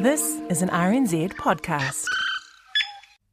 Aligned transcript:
This 0.00 0.42
is 0.50 0.60
an 0.60 0.68
RNZ 0.68 1.32
podcast. 1.36 2.04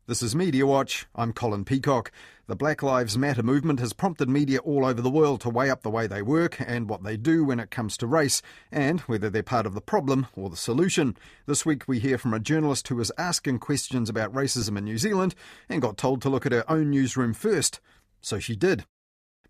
This 0.08 0.24
is 0.24 0.34
Media 0.34 0.66
Watch. 0.66 1.06
I'm 1.14 1.34
Colin 1.34 1.66
Peacock. 1.66 2.10
The 2.48 2.56
Black 2.56 2.82
Lives 2.82 3.18
Matter 3.18 3.44
movement 3.44 3.82
has 3.82 3.92
prompted 3.92 4.30
media 4.30 4.60
all 4.60 4.86
over 4.86 5.02
the 5.02 5.10
world 5.10 5.42
to 5.42 5.50
weigh 5.50 5.70
up 5.70 5.82
the 5.82 5.90
way 5.90 6.08
they 6.08 6.22
work 6.22 6.62
and 6.62 6.88
what 6.88 7.04
they 7.04 7.18
do 7.18 7.44
when 7.44 7.60
it 7.60 7.70
comes 7.70 7.98
to 7.98 8.08
race, 8.08 8.42
and 8.72 9.02
whether 9.02 9.30
they're 9.30 9.44
part 9.44 9.66
of 9.66 9.74
the 9.74 9.82
problem 9.82 10.28
or 10.38 10.50
the 10.50 10.56
solution. 10.56 11.18
This 11.48 11.66
week 11.66 11.86
we 11.86 12.00
hear 12.00 12.18
from 12.18 12.34
a 12.34 12.40
journalist 12.40 12.88
who 12.88 12.96
was 12.96 13.12
asking 13.18 13.60
questions 13.60 14.10
about 14.10 14.34
racism 14.34 14.78
in 14.78 14.86
New 14.86 14.98
Zealand 14.98 15.36
and 15.68 15.82
got 15.82 15.98
told 15.98 16.22
to 16.22 16.30
look 16.30 16.46
at 16.46 16.54
her 16.54 16.64
own 16.72 16.90
newsroom 16.90 17.34
first. 17.34 17.82
So 18.22 18.40
she 18.40 18.56
did. 18.56 18.86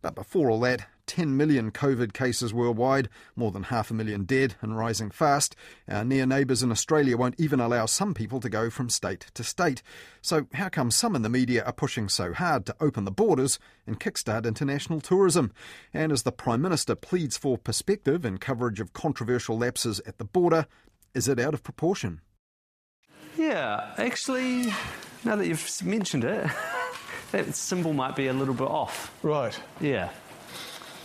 But 0.04 0.16
before 0.16 0.52
all 0.52 0.60
that, 0.60 0.86
10 1.08 1.38
million 1.38 1.72
COVID 1.72 2.12
cases 2.12 2.54
worldwide, 2.54 3.08
more 3.38 3.52
than 3.52 3.64
half 3.64 3.90
a 3.90 3.94
million 3.94 4.26
dead 4.26 4.56
and 4.62 4.78
rising 4.78 5.10
fast. 5.10 5.56
Our 5.88 6.04
near 6.04 6.26
neighbours 6.26 6.62
in 6.62 6.72
Australia 6.72 7.16
won't 7.16 7.40
even 7.40 7.62
allow 7.62 7.86
some 7.86 8.13
people 8.13 8.41
to 8.41 8.50
go 8.50 8.70
from 8.70 8.90
state 8.90 9.27
to 9.34 9.46
state. 9.46 9.82
So, 10.22 10.48
how 10.55 10.68
come 10.68 10.91
some 10.91 11.16
in 11.16 11.22
the 11.22 11.30
media 11.30 11.63
are 11.63 11.72
pushing 11.72 12.10
so 12.10 12.34
hard 12.34 12.66
to 12.66 12.76
open 12.82 13.05
the 13.05 13.12
borders 13.12 13.60
and 13.88 13.98
kickstart 13.98 14.46
international 14.46 15.00
tourism? 15.00 15.54
And 15.94 16.12
as 16.12 16.24
the 16.24 16.34
Prime 16.34 16.62
Minister 16.62 16.96
pleads 16.96 17.38
for 17.38 17.58
perspective 17.58 18.26
in 18.26 18.40
coverage 18.40 18.82
of 18.82 18.91
controversial 18.91 19.58
lapses 19.58 20.02
at 20.05 20.18
the 20.18 20.26
border, 20.26 20.68
is 21.13 21.30
it 21.30 21.40
out 21.40 21.54
of 21.54 21.63
proportion? 21.63 22.20
Yeah, 23.38 23.94
actually, 23.98 24.74
now 25.24 25.38
that 25.38 25.48
you've 25.48 25.82
mentioned 25.82 26.26
it, 26.26 26.46
that 27.34 27.54
symbol 27.55 27.94
might 27.94 28.16
be 28.16 28.28
a 28.28 28.34
little 28.34 28.54
bit 28.54 28.68
off. 28.68 29.14
Right. 29.23 29.60
Yeah. 29.82 30.10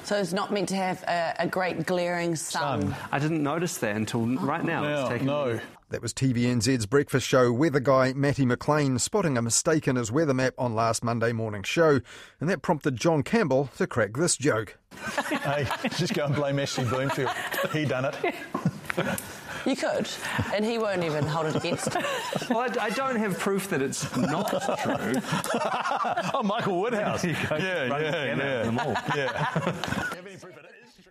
So 0.04 0.16
it's 0.16 0.32
not 0.32 0.52
meant 0.52 0.68
to 0.70 0.76
have 0.76 1.02
a, 1.02 1.34
a 1.40 1.46
great 1.46 1.84
glaring 1.84 2.36
sun. 2.36 2.82
Sun. 2.82 2.96
I 3.10 3.18
didn't 3.18 3.42
notice 3.42 3.78
that 3.78 3.96
until 3.96 4.26
right 4.26 4.64
now. 4.64 4.82
Now, 4.82 5.00
It's 5.00 5.08
taken 5.08 5.26
no. 5.26 5.60
That 5.90 6.02
was 6.02 6.12
TVNZ's 6.12 6.84
breakfast 6.84 7.26
show 7.26 7.50
weather 7.50 7.80
guy 7.80 8.12
Matty 8.12 8.44
McLean 8.44 8.98
spotting 8.98 9.38
a 9.38 9.42
mistake 9.42 9.88
in 9.88 9.96
his 9.96 10.12
weather 10.12 10.34
map 10.34 10.52
on 10.58 10.74
last 10.74 11.02
Monday 11.02 11.32
morning 11.32 11.62
show, 11.62 12.00
and 12.40 12.48
that 12.50 12.60
prompted 12.60 12.96
John 12.96 13.22
Campbell 13.22 13.70
to 13.78 13.86
crack 13.86 14.14
this 14.14 14.36
joke. 14.36 14.76
hey, 15.30 15.66
just 15.96 16.12
go 16.12 16.26
and 16.26 16.34
blame 16.34 16.58
Ashley 16.58 16.84
Bloomfield. 16.84 17.30
He 17.72 17.86
done 17.86 18.04
it. 18.04 18.34
You 19.66 19.76
could, 19.76 20.08
and 20.54 20.64
he 20.64 20.78
won't 20.78 21.04
even 21.04 21.24
hold 21.26 21.46
it 21.46 21.56
against 21.56 21.92
him. 21.92 22.02
Well, 22.50 22.60
I, 22.60 22.84
I 22.84 22.90
don't 22.90 23.16
have 23.16 23.38
proof 23.38 23.68
that 23.70 23.82
it's 23.82 24.16
not 24.16 24.48
true. 24.82 25.14
Oh, 26.34 26.42
Michael 26.42 26.80
Woodhouse. 26.80 27.22
There 27.22 27.30
you 27.30 27.48
go. 27.48 27.56
Yeah, 27.56 27.88
Run 27.88 28.02
yeah, 28.02 28.10
the 28.10 28.26
gamut 28.26 28.44
yeah. 28.44 28.60
of 28.60 28.66
them 28.66 28.78
all. 28.78 30.04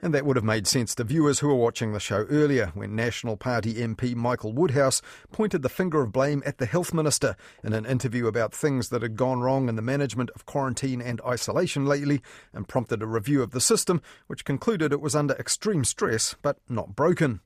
And 0.02 0.14
that 0.14 0.26
would 0.26 0.36
have 0.36 0.46
made 0.46 0.68
sense 0.68 0.94
to 0.96 1.04
viewers 1.04 1.40
who 1.40 1.48
were 1.48 1.56
watching 1.56 1.92
the 1.92 2.00
show 2.00 2.28
earlier 2.30 2.72
when 2.76 2.96
National 2.96 3.36
Party 3.36 3.74
MP 3.74 4.16
Michael 4.16 4.54
Woodhouse 4.54 5.02
pointed 5.32 5.64
the 5.64 5.70
finger 5.70 6.04
of 6.04 6.12
blame 6.12 6.44
at 6.46 6.60
the 6.60 6.68
Health 6.68 6.94
Minister 6.94 7.36
in 7.64 7.74
an 7.74 7.86
interview 7.86 8.28
about 8.28 8.54
things 8.54 8.90
that 8.90 9.02
had 9.02 9.16
gone 9.16 9.40
wrong 9.40 9.68
in 9.70 9.76
the 9.76 9.82
management 9.82 10.30
of 10.36 10.46
quarantine 10.46 11.02
and 11.02 11.20
isolation 11.26 11.86
lately 11.86 12.22
and 12.54 12.68
prompted 12.68 13.02
a 13.02 13.08
review 13.08 13.42
of 13.42 13.52
the 13.52 13.60
system, 13.60 14.02
which 14.28 14.46
concluded 14.46 14.94
it 14.94 15.02
was 15.02 15.16
under 15.16 15.34
extreme 15.34 15.84
stress 15.84 16.36
but 16.44 16.58
not 16.70 16.96
broken. 16.96 17.42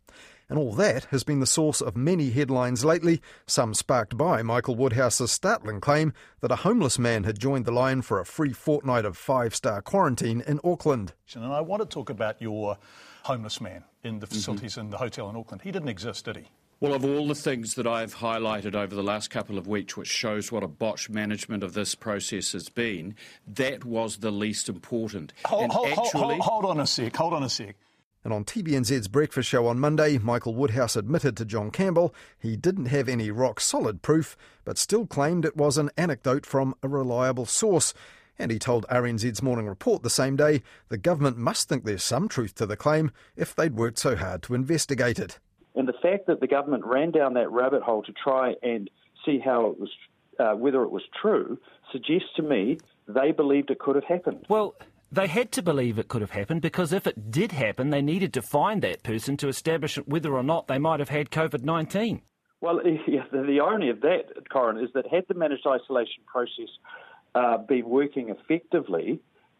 And 0.52 0.60
all 0.60 0.74
that 0.74 1.06
has 1.06 1.24
been 1.24 1.40
the 1.40 1.46
source 1.46 1.80
of 1.80 1.96
many 1.96 2.32
headlines 2.32 2.84
lately, 2.84 3.22
some 3.48 3.74
sparked 3.74 4.18
by 4.18 4.42
Michael 4.42 4.76
Woodhouse's 4.76 5.32
startling 5.32 5.80
claim 5.80 6.12
that 6.42 6.52
a 6.52 6.58
homeless 6.58 7.00
man 7.00 7.24
had 7.24 7.40
joined 7.40 7.64
the 7.64 7.72
line 7.72 8.02
for 8.02 8.20
a 8.20 8.26
free 8.26 8.52
fortnight 8.52 9.06
of 9.06 9.16
five 9.16 9.56
star 9.56 9.82
quarantine 9.82 10.44
in 10.46 10.60
Auckland. 10.62 11.14
And 11.36 11.46
I 11.46 11.62
want 11.62 11.84
to 11.84 11.86
talk 11.88 12.10
about 12.10 12.42
your 12.42 12.78
homeless 13.24 13.62
man 13.62 13.86
in 14.04 14.20
the 14.20 14.28
mm-hmm. 14.28 14.36
facilities 14.36 14.76
in 14.76 14.90
the 14.90 14.98
hotel 14.98 15.30
in 15.30 15.38
Auckland. 15.38 15.62
He 15.62 15.72
didn't 15.72 15.88
exist, 15.88 16.26
did 16.26 16.36
he? 16.36 16.44
Well, 16.82 16.96
of 16.96 17.06
all 17.06 17.30
the 17.30 17.36
things 17.36 17.76
that 17.76 17.88
I've 17.88 18.16
highlighted 18.16 18.76
over 18.76 18.94
the 18.94 19.04
last 19.04 19.30
couple 19.30 19.58
of 19.58 19.68
weeks, 19.68 19.96
which 19.96 20.10
shows 20.10 20.52
what 20.52 20.64
a 20.64 20.68
botched 20.68 21.10
management 21.10 21.64
of 21.64 21.76
this 21.76 21.96
process 21.96 22.52
has 22.52 22.68
been, 22.68 23.16
that 23.48 23.86
was 23.86 24.18
the 24.18 24.32
least 24.32 24.68
important. 24.68 25.32
Hold, 25.46 25.64
and 25.64 25.72
hold, 25.72 25.88
hold, 25.92 26.08
actually, 26.08 26.22
hold, 26.40 26.42
hold 26.42 26.66
on 26.66 26.80
a 26.82 26.88
sec. 26.88 27.16
Hold 27.16 27.32
on 27.32 27.44
a 27.44 27.50
sec. 27.50 27.78
And 28.24 28.34
on 28.34 28.46
TVNZ's 28.46 29.08
breakfast 29.08 29.50
show 29.50 29.66
on 29.66 29.80
Monday, 29.80 30.20
Michael 30.20 30.54
Woodhouse 30.54 30.96
admitted 30.96 31.36
to 31.38 31.46
John 31.46 31.72
Campbell 31.72 32.14
he 32.38 32.56
didn't 32.56 32.86
have 32.86 33.10
any 33.10 33.32
rock 33.32 33.60
solid 33.60 34.02
proof, 34.04 34.38
but 34.64 34.78
still 34.78 35.08
claimed 35.08 35.44
it 35.44 35.58
was 35.58 35.78
an 35.78 35.90
anecdote 35.98 36.46
from 36.46 36.76
a 36.84 36.88
reliable 36.88 37.48
source. 37.48 37.96
And 38.38 38.52
he 38.52 38.60
told 38.60 38.86
RNZ's 38.88 39.42
morning 39.42 39.68
report 39.68 40.04
the 40.04 40.10
same 40.10 40.36
day 40.36 40.62
the 40.90 40.98
government 40.98 41.38
must 41.38 41.68
think 41.68 41.84
there's 41.84 42.04
some 42.04 42.28
truth 42.28 42.54
to 42.56 42.66
the 42.68 42.78
claim 42.78 43.12
if 43.36 43.56
they'd 43.56 43.76
worked 43.76 43.98
so 43.98 44.16
hard 44.16 44.44
to 44.44 44.54
investigate 44.54 45.18
it. 45.18 45.40
And 45.76 45.88
the 45.88 45.94
fact 45.94 46.28
that 46.28 46.42
the 46.42 46.48
government 46.48 46.86
ran 46.86 47.12
down 47.12 47.34
that 47.36 47.52
rabbit 47.52 47.82
hole 47.82 48.04
to 48.04 48.12
try 48.12 48.56
and 48.62 48.90
see 49.26 49.40
how 49.40 49.68
it 49.68 49.80
was, 49.80 49.90
uh, 50.40 50.54
whether 50.54 50.84
it 50.84 50.92
was 50.92 51.04
true, 51.20 51.58
suggests 51.92 52.30
to 52.36 52.44
me 52.44 52.78
they 53.08 53.32
believed 53.32 53.72
it 53.72 53.80
could 53.80 53.96
have 53.96 54.06
happened. 54.06 54.46
Well, 54.50 54.76
they 55.12 55.28
had 55.28 55.52
to 55.52 55.62
believe 55.62 56.00
it 56.00 56.08
could 56.08 56.22
have 56.22 56.32
happened 56.32 56.62
because 56.62 56.94
if 56.94 57.06
it 57.06 57.32
did 57.32 57.52
happen, 57.52 57.90
they 57.90 58.02
needed 58.02 58.34
to 58.34 58.42
find 58.42 58.82
that 58.82 59.04
person 59.04 59.36
to 59.38 59.50
establish 59.50 59.98
whether 60.06 60.34
or 60.34 60.44
not 60.44 60.68
they 60.68 60.78
might 60.78 61.00
have 61.00 61.10
had 61.10 61.30
COVID 61.30 61.64
19. 61.64 62.22
Well, 62.62 62.78
the, 62.84 63.24
the 63.32 63.60
irony 63.60 63.90
of 63.90 64.02
that, 64.02 64.50
Corin, 64.52 64.78
is 64.78 64.90
that 64.94 65.08
had 65.08 65.26
the 65.28 65.34
managed 65.34 65.68
isolation 65.68 66.24
process 66.26 66.70
uh, 67.36 67.58
been 67.58 67.88
working 67.90 68.30
effectively, 68.30 69.20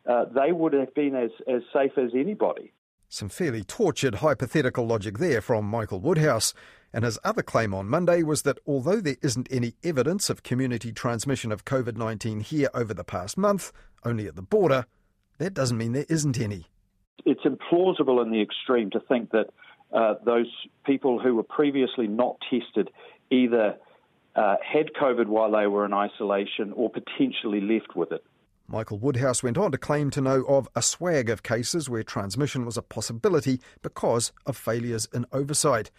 uh, 0.10 0.26
they 0.26 0.52
would 0.52 0.74
have 0.74 0.94
been 0.94 1.16
as, 1.16 1.32
as 1.48 1.62
safe 1.74 1.98
as 1.98 2.12
anybody. 2.16 2.72
Some 3.10 3.30
fairly 3.30 3.64
tortured 3.64 4.16
hypothetical 4.16 4.88
logic 4.88 5.18
there 5.18 5.42
from 5.42 5.66
Michael 5.66 6.00
Woodhouse. 6.00 6.54
And 6.94 7.04
his 7.06 7.20
other 7.24 7.42
claim 7.42 7.74
on 7.74 7.88
Monday 7.88 8.24
was 8.24 8.42
that 8.44 8.60
although 8.66 9.00
there 9.00 9.18
isn't 9.22 9.48
any 9.52 9.74
evidence 9.84 10.30
of 10.30 10.44
community 10.44 10.92
transmission 10.92 11.52
of 11.52 11.66
COVID 11.66 11.98
19 11.98 12.42
here 12.42 12.70
over 12.74 12.94
the 12.94 13.04
past 13.04 13.38
month, 13.38 13.72
only 14.06 14.28
at 14.28 14.36
the 14.36 14.42
border, 14.42 14.86
that 15.42 15.54
doesn't 15.54 15.78
mean 15.78 15.94
there 15.94 16.06
isn't 16.10 16.40
any. 16.40 16.68
It's 17.26 17.44
implausible 17.44 18.22
in 18.24 18.32
the 18.32 18.42
extreme 18.42 18.90
to 18.92 19.00
think 19.00 19.32
that 19.32 19.48
uh, 19.94 20.16
those 20.26 20.48
people 20.86 21.20
who 21.20 21.36
were 21.36 21.44
previously 21.44 22.08
not 22.08 22.38
tested 22.50 22.90
either 23.30 23.76
uh, 24.36 24.56
had 24.62 24.94
COVID 25.00 25.28
while 25.28 25.52
they 25.52 25.68
were 25.68 25.86
in 25.86 25.94
isolation 25.94 26.72
or 26.74 26.90
potentially 26.90 27.62
left 27.62 27.96
with 27.96 28.12
it. 28.12 28.24
Michael 28.68 29.00
Woodhouse 29.00 29.44
went 29.44 29.58
on 29.58 29.72
to 29.74 29.78
claim 29.78 30.10
to 30.12 30.22
know 30.22 30.46
of 30.48 30.70
a 30.76 30.82
swag 30.82 31.30
of 31.30 31.44
cases 31.44 31.90
where 31.90 32.04
transmission 32.04 32.66
was 32.66 32.78
a 32.78 32.82
possibility 32.82 33.60
because 33.82 34.32
of 34.46 34.56
failures 34.56 35.10
in 35.14 35.26
oversight. 35.34 35.92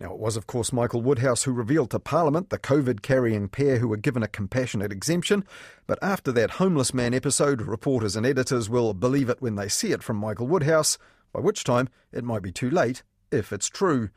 Now, 0.00 0.14
it 0.14 0.18
was, 0.18 0.38
of 0.38 0.46
course, 0.46 0.72
Michael 0.72 1.02
Woodhouse 1.02 1.42
who 1.42 1.52
revealed 1.52 1.90
to 1.90 1.98
Parliament 1.98 2.48
the 2.48 2.58
COVID 2.58 3.02
carrying 3.02 3.50
pair 3.50 3.76
who 3.76 3.88
were 3.88 3.98
given 3.98 4.22
a 4.22 4.28
compassionate 4.28 4.90
exemption. 4.90 5.44
But 5.86 5.98
after 6.00 6.32
that 6.32 6.52
homeless 6.52 6.94
man 6.94 7.12
episode, 7.12 7.60
reporters 7.60 8.16
and 8.16 8.24
editors 8.24 8.70
will 8.70 8.94
believe 8.94 9.28
it 9.28 9.42
when 9.42 9.56
they 9.56 9.68
see 9.68 9.92
it 9.92 10.02
from 10.02 10.16
Michael 10.16 10.46
Woodhouse, 10.46 10.96
by 11.34 11.40
which 11.40 11.64
time 11.64 11.90
it 12.12 12.24
might 12.24 12.40
be 12.40 12.50
too 12.50 12.70
late 12.70 13.02
if 13.30 13.52
it's 13.52 13.68
true. 13.68 14.08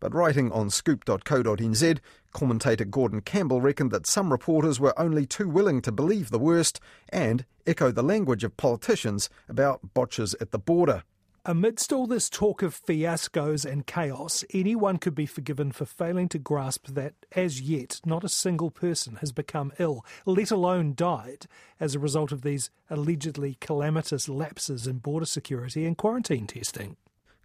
But 0.00 0.12
writing 0.12 0.50
on 0.50 0.70
scoop.co.nz, 0.70 1.98
commentator 2.32 2.84
Gordon 2.84 3.20
Campbell 3.20 3.60
reckoned 3.60 3.92
that 3.92 4.08
some 4.08 4.32
reporters 4.32 4.80
were 4.80 4.98
only 4.98 5.24
too 5.24 5.48
willing 5.48 5.80
to 5.82 5.92
believe 5.92 6.30
the 6.30 6.40
worst 6.40 6.80
and 7.10 7.44
echo 7.64 7.92
the 7.92 8.02
language 8.02 8.42
of 8.42 8.56
politicians 8.56 9.30
about 9.48 9.94
botches 9.94 10.34
at 10.40 10.50
the 10.50 10.58
border. 10.58 11.04
Amidst 11.48 11.94
all 11.94 12.06
this 12.06 12.28
talk 12.28 12.60
of 12.60 12.78
fiascos 12.78 13.64
and 13.64 13.86
chaos, 13.86 14.44
anyone 14.52 14.98
could 14.98 15.14
be 15.14 15.24
forgiven 15.24 15.72
for 15.72 15.86
failing 15.86 16.28
to 16.28 16.38
grasp 16.38 16.88
that, 16.88 17.14
as 17.32 17.62
yet, 17.62 18.02
not 18.04 18.22
a 18.22 18.28
single 18.28 18.70
person 18.70 19.16
has 19.22 19.32
become 19.32 19.72
ill, 19.78 20.04
let 20.26 20.50
alone 20.50 20.92
died, 20.94 21.46
as 21.80 21.94
a 21.94 21.98
result 21.98 22.32
of 22.32 22.42
these 22.42 22.68
allegedly 22.90 23.56
calamitous 23.60 24.28
lapses 24.28 24.86
in 24.86 24.98
border 24.98 25.24
security 25.24 25.86
and 25.86 25.96
quarantine 25.96 26.46
testing. 26.46 26.98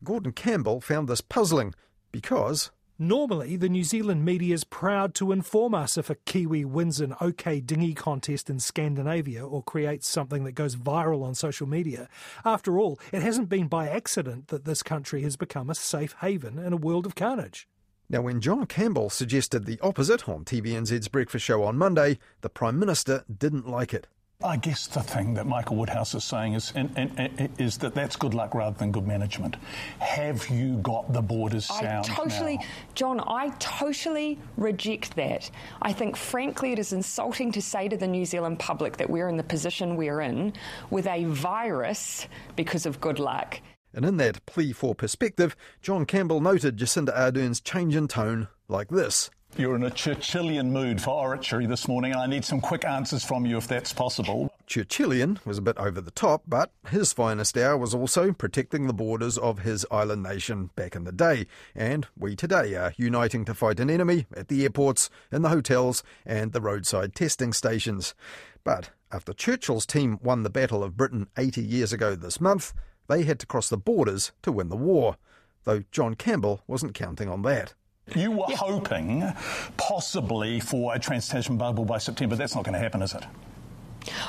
Gordon 0.03 0.33
Campbell 0.33 0.81
found 0.81 1.07
this 1.07 1.21
puzzling 1.21 1.73
because 2.11 2.71
Normally, 2.99 3.55
the 3.55 3.69
New 3.69 3.83
Zealand 3.83 4.23
media 4.23 4.53
is 4.53 4.63
proud 4.63 5.15
to 5.15 5.31
inform 5.31 5.73
us 5.73 5.97
if 5.97 6.11
a 6.11 6.15
Kiwi 6.15 6.63
wins 6.63 7.01
an 7.01 7.15
OK 7.19 7.59
dinghy 7.59 7.95
contest 7.95 8.51
in 8.51 8.59
Scandinavia 8.59 9.43
or 9.43 9.63
creates 9.63 10.07
something 10.07 10.43
that 10.43 10.51
goes 10.51 10.75
viral 10.75 11.23
on 11.23 11.33
social 11.33 11.67
media. 11.67 12.07
After 12.45 12.77
all, 12.77 12.99
it 13.11 13.23
hasn't 13.23 13.49
been 13.49 13.67
by 13.67 13.89
accident 13.89 14.49
that 14.49 14.65
this 14.65 14.83
country 14.83 15.23
has 15.23 15.35
become 15.35 15.71
a 15.71 15.75
safe 15.75 16.13
haven 16.21 16.59
in 16.59 16.71
a 16.71 16.77
world 16.77 17.07
of 17.07 17.15
carnage. 17.15 17.67
Now, 18.09 18.21
when 18.21 18.41
John 18.41 18.67
Campbell 18.67 19.09
suggested 19.09 19.65
the 19.65 19.79
opposite 19.81 20.29
on 20.29 20.45
TVNZ's 20.45 21.07
breakfast 21.07 21.45
show 21.45 21.63
on 21.63 21.79
Monday, 21.79 22.19
the 22.41 22.49
Prime 22.49 22.77
Minister 22.77 23.25
didn't 23.35 23.67
like 23.67 23.91
it. 23.91 24.05
I 24.43 24.57
guess 24.57 24.87
the 24.87 25.01
thing 25.01 25.35
that 25.35 25.45
Michael 25.45 25.77
Woodhouse 25.77 26.13
is 26.15 26.23
saying 26.23 26.53
is, 26.53 26.73
and, 26.75 26.91
and, 26.97 27.11
and, 27.17 27.49
is 27.57 27.77
that 27.77 27.95
that's 27.95 28.17
good 28.17 28.33
luck 28.33 28.53
rather 28.53 28.77
than 28.77 28.91
good 28.91 29.07
management. 29.07 29.55
Have 29.99 30.49
you 30.49 30.77
got 30.77 31.13
the 31.13 31.21
borders 31.21 31.69
I 31.71 31.81
sound 31.81 32.05
totally, 32.05 32.57
now? 32.57 32.63
John, 32.93 33.19
I 33.21 33.49
totally 33.59 34.37
reject 34.57 35.15
that. 35.15 35.49
I 35.81 35.93
think, 35.93 36.17
frankly, 36.17 36.73
it 36.73 36.79
is 36.79 36.91
insulting 36.91 37.53
to 37.53 37.61
say 37.61 37.87
to 37.87 37.95
the 37.95 38.07
New 38.07 38.25
Zealand 38.25 38.59
public 38.59 38.97
that 38.97 39.09
we're 39.09 39.29
in 39.29 39.37
the 39.37 39.43
position 39.43 39.95
we're 39.95 40.21
in 40.21 40.53
with 40.89 41.07
a 41.07 41.23
virus 41.25 42.27
because 42.57 42.85
of 42.85 42.99
good 42.99 43.19
luck. 43.19 43.61
And 43.93 44.03
in 44.03 44.17
that 44.17 44.45
plea 44.45 44.73
for 44.73 44.93
perspective, 44.93 45.55
John 45.81 46.05
Campbell 46.05 46.41
noted 46.41 46.77
Jacinda 46.77 47.17
Ardern's 47.17 47.61
change 47.61 47.95
in 47.95 48.07
tone 48.07 48.49
like 48.67 48.89
this. 48.89 49.29
You're 49.55 49.75
in 49.75 49.83
a 49.83 49.91
Churchillian 49.91 50.71
mood 50.71 50.99
for 50.99 51.11
oratory 51.11 51.67
this 51.67 51.87
morning, 51.87 52.11
and 52.11 52.19
I 52.19 52.25
need 52.25 52.43
some 52.43 52.59
quick 52.59 52.83
answers 52.83 53.23
from 53.23 53.45
you 53.45 53.57
if 53.57 53.67
that's 53.67 53.93
possible. 53.93 54.51
Churchillian 54.67 55.45
was 55.45 55.59
a 55.59 55.61
bit 55.61 55.77
over 55.77 56.01
the 56.01 56.09
top, 56.09 56.41
but 56.47 56.71
his 56.89 57.13
finest 57.13 57.55
hour 57.55 57.77
was 57.77 57.93
also 57.93 58.31
protecting 58.31 58.87
the 58.87 58.93
borders 58.93 59.37
of 59.37 59.59
his 59.59 59.85
island 59.91 60.23
nation 60.23 60.71
back 60.75 60.95
in 60.95 61.03
the 61.03 61.11
day. 61.11 61.45
And 61.75 62.07
we 62.17 62.35
today 62.35 62.73
are 62.73 62.95
uniting 62.97 63.45
to 63.45 63.53
fight 63.53 63.79
an 63.79 63.91
enemy 63.91 64.25
at 64.35 64.47
the 64.47 64.63
airports, 64.63 65.11
in 65.31 65.43
the 65.43 65.49
hotels, 65.49 66.01
and 66.25 66.51
the 66.51 66.61
roadside 66.61 67.13
testing 67.13 67.53
stations. 67.53 68.15
But 68.63 68.89
after 69.11 69.33
Churchill's 69.33 69.85
team 69.85 70.17
won 70.23 70.41
the 70.41 70.49
Battle 70.49 70.83
of 70.83 70.97
Britain 70.97 71.27
80 71.37 71.61
years 71.61 71.93
ago 71.93 72.15
this 72.15 72.41
month, 72.41 72.73
they 73.07 73.21
had 73.21 73.39
to 73.41 73.45
cross 73.45 73.69
the 73.69 73.77
borders 73.77 74.31
to 74.41 74.51
win 74.51 74.69
the 74.69 74.75
war. 74.75 75.17
Though 75.65 75.83
John 75.91 76.15
Campbell 76.15 76.63
wasn't 76.65 76.95
counting 76.95 77.29
on 77.29 77.43
that. 77.43 77.75
You 78.15 78.31
were 78.31 78.45
yeah. 78.49 78.57
hoping 78.57 79.33
possibly 79.77 80.59
for 80.59 80.93
a 80.93 80.99
trans 80.99 81.27
Tasman 81.29 81.57
bubble 81.57 81.85
by 81.85 81.97
September. 81.97 82.35
That's 82.35 82.55
not 82.55 82.63
going 82.63 82.73
to 82.73 82.79
happen, 82.79 83.01
is 83.01 83.13
it? 83.13 83.23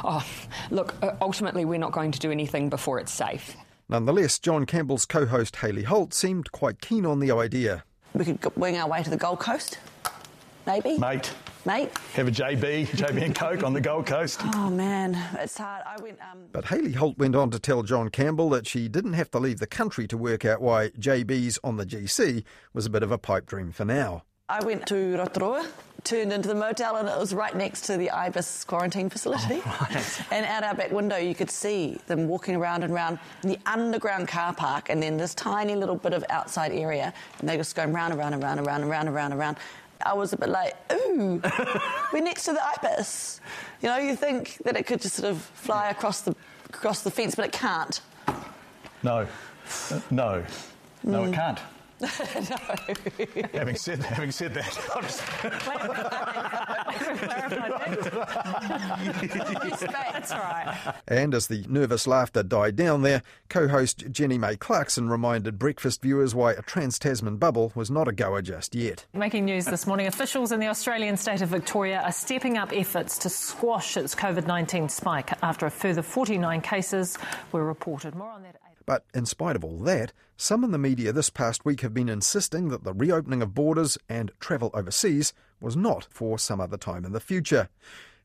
Oh, 0.05 0.25
look, 0.71 0.95
uh, 1.03 1.17
ultimately, 1.21 1.65
we're 1.65 1.79
not 1.79 1.93
going 1.93 2.13
to 2.13 2.19
do 2.19 2.31
anything 2.31 2.71
before 2.71 3.01
it's 3.01 3.13
safe. 3.13 3.57
Nonetheless, 3.89 4.39
John 4.39 4.65
Campbell's 4.65 5.05
co 5.05 5.27
host 5.27 5.57
Hayley 5.57 5.83
Holt 5.83 6.15
seemed 6.15 6.53
quite 6.53 6.81
keen 6.81 7.05
on 7.05 7.19
the 7.19 7.33
idea. 7.33 7.85
We 8.15 8.25
could 8.25 8.57
wing 8.57 8.77
our 8.77 8.89
way 8.89 9.03
to 9.03 9.11
the 9.11 9.17
Gold 9.17 9.41
Coast, 9.41 9.79
maybe? 10.67 10.97
Mate. 10.99 11.33
Mate? 11.67 11.91
Have 12.13 12.29
a 12.29 12.31
JB, 12.31 12.89
JB 12.89 13.23
and 13.23 13.35
Coke 13.35 13.63
on 13.63 13.73
the 13.73 13.81
Gold 13.81 14.05
Coast. 14.05 14.41
Oh, 14.55 14.69
man, 14.69 15.19
it's 15.39 15.57
hard. 15.57 15.83
I 15.87 16.01
went. 16.03 16.19
Um... 16.21 16.41
But 16.53 16.67
Hayley 16.67 16.93
Holt 16.93 17.17
went 17.17 17.35
on 17.35 17.51
to 17.51 17.59
tell 17.59 17.83
John 17.83 18.11
Campbell 18.11 18.51
that 18.51 18.67
she 18.67 18.87
didn't 18.87 19.15
have 19.15 19.31
to 19.31 19.39
leave 19.39 19.61
the 19.61 19.67
country 19.67 20.07
to 20.09 20.19
work 20.19 20.45
out 20.45 20.61
why 20.61 20.91
JB's 20.91 21.59
on 21.65 21.79
the 21.79 21.87
GC 21.87 22.45
was 22.75 22.85
a 22.85 22.91
bit 22.91 23.03
of 23.03 23.11
a 23.11 23.17
pipe 23.17 23.47
dream 23.47 23.73
for 23.73 23.87
now. 23.87 24.25
I 24.47 24.63
went 24.63 24.87
to 24.89 25.17
Rotorua, 25.17 25.67
turned 26.05 26.31
into 26.31 26.49
the 26.49 26.55
motel, 26.55 26.97
and 26.97 27.09
it 27.09 27.19
was 27.19 27.33
right 27.33 27.57
next 27.57 27.81
to 27.87 27.97
the 27.97 28.11
IBIS 28.11 28.67
quarantine 28.67 29.09
facility. 29.09 29.63
Oh, 29.65 29.89
right. 29.91 30.21
And 30.31 30.45
out 30.45 30.65
our 30.65 30.75
back 30.75 30.93
window, 30.93 31.17
you 31.17 31.35
could 31.35 31.51
see 31.51 31.99
them 32.09 32.29
walking 32.29 32.55
around 32.55 32.83
and 32.85 32.93
around 32.93 33.19
in 33.43 33.49
the 33.49 33.59
underground 33.65 34.29
car 34.29 34.53
park, 34.53 34.91
and 34.91 35.03
then 35.03 35.17
this 35.17 35.35
tiny 35.35 35.75
little 35.75 35.97
bit 35.97 36.13
of 36.13 36.23
outside 36.29 36.73
area, 36.73 37.15
and 37.41 37.49
they 37.49 37.57
just 37.57 37.75
going 37.75 37.95
round 37.95 38.13
and 38.13 38.21
round 38.21 38.35
and 38.35 38.43
round 38.43 38.61
and 38.61 38.67
round 38.69 38.83
and 38.83 38.91
round 38.91 39.09
and 39.09 39.17
round 39.17 39.33
and 39.33 39.41
round. 39.41 39.57
I 40.05 40.13
was 40.13 40.33
a 40.33 40.37
bit 40.37 40.49
like, 40.49 40.75
ooh, 40.93 41.41
we're 42.13 42.23
next 42.23 42.45
to 42.45 42.53
the 42.53 42.61
ibis. 42.79 43.41
You 43.83 43.89
know, 43.89 43.99
you 43.99 44.17
think 44.17 44.59
that 44.65 44.77
it 44.77 44.87
could 44.87 45.01
just 45.01 45.17
sort 45.17 45.31
of 45.31 45.41
fly 45.41 45.91
across 45.91 46.21
the 46.23 46.35
across 46.69 47.03
the 47.03 47.11
fence, 47.11 47.35
but 47.35 47.47
it 47.47 47.53
can't. 47.53 48.01
No, 49.03 49.27
no, 50.11 50.45
no, 51.03 51.23
mm. 51.23 51.29
it 51.29 51.35
can't. 51.35 51.61
no. 52.01 52.09
having 53.59 53.77
said 53.77 54.03
having 54.03 54.31
said 54.33 54.53
that, 54.55 54.75
That's 60.13 60.33
right. 60.33 60.95
And 61.09 61.35
as 61.35 61.47
the 61.49 61.65
nervous 61.69 62.07
laughter 62.07 62.43
died 62.43 62.77
down 62.77 63.03
there, 63.03 63.23
co-host 63.49 64.05
Jenny 64.11 64.39
May 64.39 64.57
Clarkson 64.57 65.09
reminded 65.09 65.59
breakfast 65.59 66.03
viewers 66.03 66.35
why 66.35 66.53
a 66.53 66.63
trans 66.63 66.99
Tasman 66.99 67.37
bubble 67.37 67.73
was 67.75 67.91
not 67.91 68.09
a 68.09 68.13
goer 68.13 68.43
just 68.43 68.75
yet. 68.75 69.07
Making 69.13 69.45
news 69.45 69.65
this 69.67 69.87
morning, 69.87 70.07
officials 70.07 70.53
in 70.53 70.61
the 70.61 70.69
Australian 70.69 71.17
state 71.17 71.43
of 71.43 71.49
Victoria 71.49 72.01
are 72.03 72.13
stepping 72.13 72.59
up 72.59 72.73
efforts 72.73 73.19
to 73.19 73.29
squash 73.29 73.97
its 73.97 74.15
COVID-19 74.15 74.91
spike 74.91 75.33
after 75.43 75.67
a 75.67 75.71
further 75.71 76.03
49 76.03 76.61
cases 76.61 77.19
were 77.53 77.65
reported. 77.65 78.15
More 78.15 78.31
on 78.31 78.43
that. 78.43 78.57
But 78.87 79.05
in 79.15 79.25
spite 79.25 79.57
of 79.57 79.65
all 79.65 79.79
that, 79.79 80.13
some 80.37 80.63
in 80.63 80.71
the 80.71 80.79
media 80.79 81.11
this 81.13 81.31
past 81.31 81.65
week 81.65 81.81
have 81.81 81.95
been 81.95 82.09
insisting 82.11 82.69
that 82.69 82.85
the 82.85 82.93
reopening 82.93 83.41
of 83.41 83.55
borders 83.55 83.97
and 84.09 84.31
travel 84.41 84.71
overseas 84.75 85.33
was 85.65 85.77
not 85.77 86.07
for 86.11 86.39
some 86.39 86.61
other 86.61 86.77
time 86.77 87.05
in 87.05 87.13
the 87.13 87.21
future. 87.21 87.69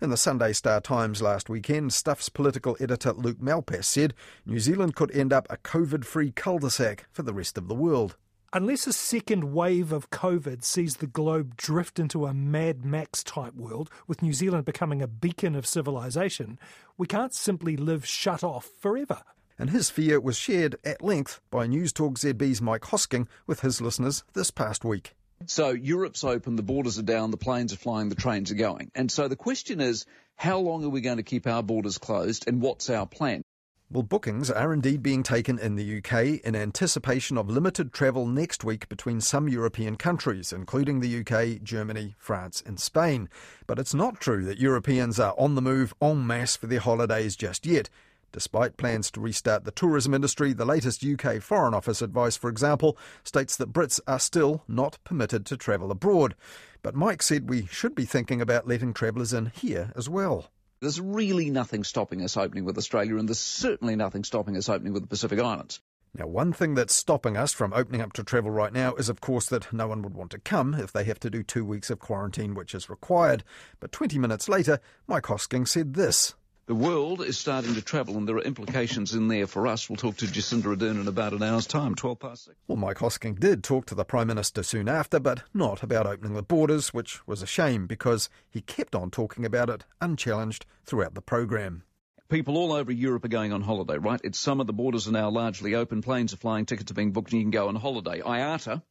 In 0.01 0.09
the 0.09 0.18
Sunday 0.18 0.53
Star 0.53 0.80
Times 0.80 1.21
last 1.21 1.50
weekend, 1.50 1.94
Stuff's 1.94 2.30
political 2.30 2.77
editor 2.80 3.13
Luke 3.13 3.39
Malpass 3.39 3.86
said 3.86 4.13
New 4.45 4.59
Zealand 4.59 4.95
could 4.95 5.12
end 5.12 5.33
up 5.33 5.47
a 5.50 5.57
COVID 5.57 6.06
free 6.06 6.31
cul 6.31 6.59
de 6.59 6.69
sac 6.69 7.07
for 7.12 7.24
the 7.24 7.33
rest 7.33 7.57
of 7.57 7.68
the 7.68 7.75
world. 7.75 8.15
Unless 8.53 8.88
a 8.88 8.94
second 8.94 9.53
wave 9.53 9.91
of 9.91 10.09
COVID 10.09 10.63
sees 10.63 10.97
the 10.97 11.07
globe 11.07 11.56
drift 11.56 12.00
into 12.00 12.25
a 12.25 12.33
Mad 12.33 12.83
Max 12.83 13.24
type 13.24 13.56
world, 13.56 13.89
with 14.07 14.21
New 14.21 14.33
Zealand 14.33 14.65
becoming 14.65 15.01
a 15.01 15.07
beacon 15.07 15.56
of 15.56 15.68
civilization, 15.68 16.59
we 16.97 17.07
can't 17.07 17.33
simply 17.33 17.77
live 17.77 18.06
shut 18.06 18.44
off 18.44 18.69
forever 18.80 19.21
and 19.59 19.69
his 19.69 19.89
fear 19.89 20.19
was 20.21 20.38
shared 20.38 20.77
at 20.86 21.03
length 21.03 21.41
by 21.51 21.68
News 21.68 21.91
Talk 21.91 22.18
ZB's 22.18 22.62
Mike 22.62 22.83
Hosking 22.83 23.27
with 23.45 23.59
his 23.59 23.81
listeners 23.81 24.24
this 24.33 24.50
past 24.50 24.86
week. 24.86 25.19
So 25.45 25.69
Europe's 25.71 26.24
open, 26.24 26.56
the 26.56 26.63
borders 26.63 27.00
are 27.00 27.03
down, 27.03 27.31
the 27.31 27.38
planes 27.38 27.74
are 27.74 27.77
flying, 27.77 28.09
the 28.09 28.15
trains 28.15 28.51
are 28.51 28.56
going. 28.56 28.91
And 28.94 29.12
so 29.12 29.27
the 29.27 29.36
question 29.36 29.80
is, 29.80 30.06
how 30.36 30.59
long 30.59 30.83
are 30.83 30.89
we 30.89 31.01
going 31.01 31.18
to 31.18 31.24
keep 31.24 31.47
our 31.47 31.63
borders 31.63 31.97
closed 31.97 32.47
and 32.47 32.62
what's 32.62 32.89
our 32.89 33.06
plan? 33.06 33.44
Well, 33.91 34.03
bookings 34.03 34.51
are 34.51 34.71
indeed 34.71 35.01
being 35.01 35.24
taken 35.24 35.57
in 35.57 35.75
the 35.75 35.97
UK 35.97 36.45
in 36.45 36.56
anticipation 36.56 37.39
of 37.39 37.50
limited 37.50 37.91
travel 37.91 38.27
next 38.27 38.63
week 38.63 38.88
between 38.88 39.19
some 39.19 39.50
European 39.50 39.95
countries, 39.95 40.53
including 40.53 41.00
the 41.00 41.21
UK, 41.21 41.63
Germany, 41.63 42.13
France, 42.19 42.62
and 42.63 42.80
Spain. 42.80 43.30
But 43.65 43.80
it's 43.80 43.95
not 43.95 44.21
true 44.21 44.45
that 44.45 44.59
Europeans 44.59 45.19
are 45.19 45.33
on 45.39 45.56
the 45.56 45.62
move 45.63 45.95
en 46.03 46.27
masse 46.27 46.56
for 46.56 46.68
their 46.68 46.81
holidays 46.81 47.36
just 47.36 47.65
yet. 47.65 47.89
Despite 48.31 48.77
plans 48.77 49.09
to 49.11 49.19
restart 49.19 49.65
the 49.65 49.71
tourism 49.71 50.13
industry, 50.13 50.53
the 50.53 50.65
latest 50.65 51.03
UK 51.03 51.41
Foreign 51.41 51.73
Office 51.73 52.01
advice, 52.01 52.37
for 52.37 52.49
example, 52.49 52.97
states 53.23 53.57
that 53.57 53.73
Brits 53.73 53.99
are 54.07 54.19
still 54.19 54.63
not 54.67 54.97
permitted 55.03 55.45
to 55.47 55.57
travel 55.57 55.91
abroad. 55.91 56.35
But 56.81 56.95
Mike 56.95 57.23
said 57.23 57.49
we 57.49 57.65
should 57.65 57.95
be 57.95 58.05
thinking 58.05 58.41
about 58.41 58.67
letting 58.67 58.93
travellers 58.93 59.33
in 59.33 59.47
here 59.47 59.91
as 59.95 60.07
well. 60.07 60.51
There's 60.79 61.01
really 61.01 61.49
nothing 61.49 61.83
stopping 61.83 62.23
us 62.23 62.37
opening 62.37 62.65
with 62.65 62.77
Australia, 62.77 63.17
and 63.17 63.27
there's 63.27 63.39
certainly 63.39 63.95
nothing 63.95 64.23
stopping 64.23 64.55
us 64.55 64.69
opening 64.69 64.93
with 64.93 65.03
the 65.03 65.09
Pacific 65.09 65.39
Islands. 65.39 65.81
Now, 66.17 66.25
one 66.25 66.53
thing 66.53 66.73
that's 66.73 66.95
stopping 66.95 67.37
us 67.37 67.53
from 67.53 67.73
opening 67.73 68.01
up 68.01 68.13
to 68.13 68.23
travel 68.23 68.49
right 68.49 68.73
now 68.73 68.95
is, 68.95 69.09
of 69.09 69.21
course, 69.21 69.47
that 69.47 69.71
no 69.73 69.87
one 69.87 70.01
would 70.01 70.15
want 70.15 70.31
to 70.31 70.39
come 70.39 70.73
if 70.73 70.91
they 70.91 71.03
have 71.03 71.19
to 71.19 71.29
do 71.29 71.43
two 71.43 71.63
weeks 71.63 71.89
of 71.89 71.99
quarantine, 71.99 72.55
which 72.55 72.73
is 72.73 72.89
required. 72.89 73.43
But 73.79 73.91
20 73.91 74.17
minutes 74.17 74.49
later, 74.49 74.79
Mike 75.05 75.25
Hosking 75.25 75.67
said 75.67 75.93
this 75.93 76.33
the 76.69 76.75
world 76.75 77.21
is 77.24 77.36
starting 77.36 77.74
to 77.74 77.81
travel, 77.81 78.16
and 78.16 78.27
there 78.27 78.36
are 78.36 78.44
implications 78.44 79.16
in 79.16 79.27
there 79.27 79.48
for 79.48 79.66
us. 79.66 79.89
We'll 79.89 79.98
talk 79.98 80.18
to 80.18 80.27
Jacinda 80.27 80.75
Ardern 80.75 81.01
in 81.01 81.07
about 81.07 81.33
an 81.33 81.42
hour's 81.42 81.66
time, 81.66 81.95
12 81.95 82.19
past 82.19 82.45
six. 82.45 82.57
Well, 82.68 82.77
Mike 82.77 83.00
Hosking 83.00 83.39
did 83.39 83.63
talk 83.63 83.88
to 83.88 83.95
the 83.95 84.06
Prime 84.06 84.27
Minister 84.27 84.62
soon 84.62 84.88
after, 84.88 85.19
but 85.19 85.42
not 85.51 85.81
about 85.81 86.06
opening 86.06 86.36
the 86.36 86.44
borders, 86.44 86.94
which 86.94 87.25
was 87.25 87.41
a 87.41 87.48
shame 87.48 87.88
because 87.88 88.29
he 88.51 88.62
kept 88.62 88.93
on 88.93 89.10
talking 89.10 89.46
about 89.46 89.72
it 89.72 89.84
unchallenged 90.00 90.67
throughout 90.86 91.15
the 91.15 91.24
programme. 91.24 91.82
People 92.29 92.55
all 92.55 92.72
over 92.72 92.91
Europe 92.91 93.25
are 93.25 93.29
going 93.29 93.51
on 93.51 93.62
holiday, 93.62 93.98
right? 93.98 94.22
It's 94.24 94.38
summer, 94.38 94.63
the 94.63 94.72
borders 94.72 95.08
are 95.08 95.12
now 95.12 95.32
largely 95.32 95.74
open, 95.74 96.03
planes 96.03 96.36
are 96.36 96.38
flying, 96.38 96.67
tickets 96.67 96.91
are 96.91 96.93
being 96.93 97.13
booked, 97.13 97.32
and 97.32 97.39
you 97.39 97.46
can 97.46 97.50
go 97.50 97.67
on 97.67 97.75
holiday. 97.77 98.22
IATA, 98.22 98.84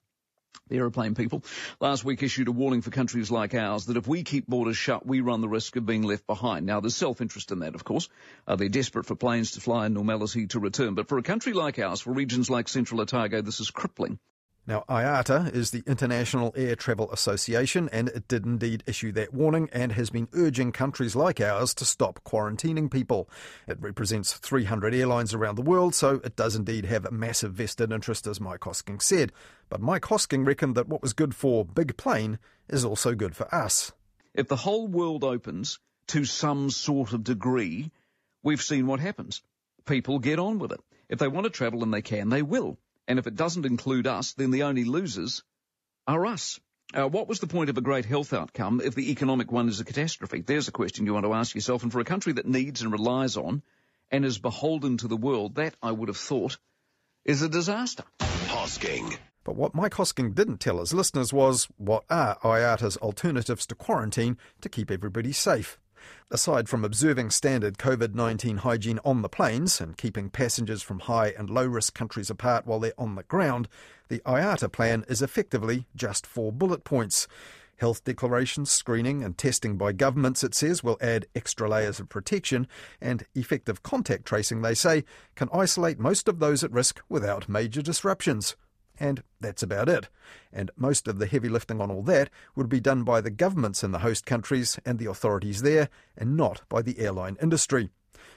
the 0.68 0.76
aeroplane 0.76 1.14
people, 1.14 1.42
last 1.80 2.04
week 2.04 2.22
issued 2.22 2.48
a 2.48 2.52
warning 2.52 2.82
for 2.82 2.90
countries 2.90 3.30
like 3.30 3.54
ours 3.54 3.86
that 3.86 3.96
if 3.96 4.06
we 4.06 4.22
keep 4.22 4.46
borders 4.46 4.76
shut, 4.76 5.06
we 5.06 5.20
run 5.20 5.40
the 5.40 5.48
risk 5.48 5.76
of 5.76 5.86
being 5.86 6.02
left 6.02 6.26
behind. 6.26 6.66
Now, 6.66 6.80
there's 6.80 6.96
self-interest 6.96 7.52
in 7.52 7.60
that, 7.60 7.74
of 7.74 7.84
course. 7.84 8.08
Uh, 8.46 8.56
they're 8.56 8.68
desperate 8.68 9.06
for 9.06 9.14
planes 9.14 9.52
to 9.52 9.60
fly 9.60 9.86
and 9.86 9.94
normality 9.94 10.46
to 10.48 10.60
return. 10.60 10.94
But 10.94 11.08
for 11.08 11.18
a 11.18 11.22
country 11.22 11.52
like 11.52 11.78
ours, 11.78 12.00
for 12.00 12.12
regions 12.12 12.50
like 12.50 12.68
Central 12.68 13.00
Otago, 13.00 13.42
this 13.42 13.60
is 13.60 13.70
crippling. 13.70 14.18
Now, 14.68 14.84
IATA 14.86 15.54
is 15.54 15.70
the 15.70 15.82
International 15.86 16.52
Air 16.54 16.76
Travel 16.76 17.10
Association, 17.10 17.88
and 17.90 18.08
it 18.10 18.28
did 18.28 18.44
indeed 18.44 18.84
issue 18.86 19.12
that 19.12 19.32
warning 19.32 19.70
and 19.72 19.92
has 19.92 20.10
been 20.10 20.28
urging 20.34 20.72
countries 20.72 21.16
like 21.16 21.40
ours 21.40 21.72
to 21.76 21.86
stop 21.86 22.20
quarantining 22.22 22.90
people. 22.90 23.30
It 23.66 23.80
represents 23.80 24.34
300 24.34 24.94
airlines 24.94 25.32
around 25.32 25.54
the 25.54 25.62
world, 25.62 25.94
so 25.94 26.20
it 26.22 26.36
does 26.36 26.54
indeed 26.54 26.84
have 26.84 27.06
a 27.06 27.10
massive 27.10 27.54
vested 27.54 27.90
interest, 27.90 28.26
as 28.26 28.42
Mike 28.42 28.60
Hosking 28.60 29.00
said. 29.00 29.32
But 29.70 29.80
Mike 29.80 30.02
Hosking 30.02 30.46
reckoned 30.46 30.74
that 30.74 30.86
what 30.86 31.00
was 31.00 31.14
good 31.14 31.34
for 31.34 31.64
Big 31.64 31.96
Plane 31.96 32.38
is 32.68 32.84
also 32.84 33.14
good 33.14 33.34
for 33.34 33.52
us. 33.54 33.92
If 34.34 34.48
the 34.48 34.56
whole 34.56 34.86
world 34.86 35.24
opens 35.24 35.78
to 36.08 36.26
some 36.26 36.68
sort 36.68 37.14
of 37.14 37.24
degree, 37.24 37.90
we've 38.42 38.60
seen 38.60 38.86
what 38.86 39.00
happens. 39.00 39.40
People 39.86 40.18
get 40.18 40.38
on 40.38 40.58
with 40.58 40.72
it. 40.72 40.80
If 41.08 41.20
they 41.20 41.28
want 41.28 41.44
to 41.44 41.50
travel 41.50 41.82
and 41.82 41.94
they 41.94 42.02
can, 42.02 42.28
they 42.28 42.42
will. 42.42 42.76
And 43.08 43.18
if 43.18 43.26
it 43.26 43.34
doesn't 43.34 43.66
include 43.66 44.06
us, 44.06 44.34
then 44.34 44.50
the 44.50 44.64
only 44.64 44.84
losers 44.84 45.42
are 46.06 46.26
us. 46.26 46.60
Uh, 46.94 47.08
what 47.08 47.26
was 47.26 47.40
the 47.40 47.46
point 47.46 47.70
of 47.70 47.78
a 47.78 47.82
great 47.82 48.04
health 48.04 48.32
outcome 48.32 48.80
if 48.84 48.94
the 48.94 49.10
economic 49.10 49.50
one 49.50 49.68
is 49.68 49.80
a 49.80 49.84
catastrophe? 49.84 50.42
There's 50.42 50.68
a 50.68 50.72
question 50.72 51.06
you 51.06 51.14
want 51.14 51.24
to 51.24 51.32
ask 51.32 51.54
yourself. 51.54 51.82
And 51.82 51.90
for 51.90 52.00
a 52.00 52.04
country 52.04 52.34
that 52.34 52.46
needs 52.46 52.82
and 52.82 52.92
relies 52.92 53.36
on 53.36 53.62
and 54.10 54.24
is 54.24 54.38
beholden 54.38 54.98
to 54.98 55.08
the 55.08 55.16
world, 55.16 55.56
that, 55.56 55.74
I 55.82 55.90
would 55.90 56.08
have 56.08 56.18
thought, 56.18 56.58
is 57.24 57.42
a 57.42 57.48
disaster. 57.48 58.04
Hosking. 58.20 59.16
But 59.44 59.56
what 59.56 59.74
Mike 59.74 59.94
Hosking 59.94 60.34
didn't 60.34 60.60
tell 60.60 60.78
his 60.78 60.92
listeners 60.92 61.32
was 61.32 61.68
what 61.78 62.04
are 62.10 62.38
IATA's 62.42 62.98
alternatives 62.98 63.66
to 63.66 63.74
quarantine 63.74 64.36
to 64.60 64.68
keep 64.68 64.90
everybody 64.90 65.32
safe. 65.32 65.78
Aside 66.30 66.68
from 66.68 66.84
observing 66.84 67.30
standard 67.30 67.78
COVID 67.78 68.14
19 68.14 68.58
hygiene 68.58 69.00
on 69.04 69.22
the 69.22 69.28
planes 69.28 69.80
and 69.80 69.96
keeping 69.96 70.30
passengers 70.30 70.82
from 70.82 71.00
high 71.00 71.28
and 71.28 71.48
low 71.48 71.66
risk 71.66 71.94
countries 71.94 72.30
apart 72.30 72.66
while 72.66 72.80
they're 72.80 72.92
on 72.98 73.14
the 73.14 73.22
ground, 73.22 73.68
the 74.08 74.20
IATA 74.26 74.70
plan 74.70 75.04
is 75.08 75.22
effectively 75.22 75.86
just 75.94 76.26
four 76.26 76.52
bullet 76.52 76.84
points. 76.84 77.26
Health 77.78 78.02
declarations, 78.02 78.70
screening, 78.70 79.22
and 79.22 79.38
testing 79.38 79.76
by 79.76 79.92
governments, 79.92 80.42
it 80.42 80.54
says, 80.54 80.82
will 80.82 80.98
add 81.00 81.26
extra 81.34 81.68
layers 81.68 82.00
of 82.00 82.08
protection, 82.08 82.66
and 83.00 83.24
effective 83.36 83.84
contact 83.84 84.24
tracing, 84.24 84.62
they 84.62 84.74
say, 84.74 85.04
can 85.36 85.48
isolate 85.52 86.00
most 86.00 86.26
of 86.26 86.40
those 86.40 86.64
at 86.64 86.72
risk 86.72 87.00
without 87.08 87.48
major 87.48 87.80
disruptions. 87.80 88.56
And 89.00 89.22
that's 89.40 89.62
about 89.62 89.88
it. 89.88 90.08
And 90.52 90.70
most 90.76 91.06
of 91.06 91.18
the 91.18 91.26
heavy 91.26 91.48
lifting 91.48 91.80
on 91.80 91.90
all 91.90 92.02
that 92.02 92.30
would 92.56 92.68
be 92.68 92.80
done 92.80 93.04
by 93.04 93.20
the 93.20 93.30
governments 93.30 93.84
in 93.84 93.92
the 93.92 94.00
host 94.00 94.26
countries 94.26 94.78
and 94.84 94.98
the 94.98 95.06
authorities 95.06 95.62
there, 95.62 95.88
and 96.16 96.36
not 96.36 96.62
by 96.68 96.82
the 96.82 96.98
airline 96.98 97.36
industry. 97.40 97.90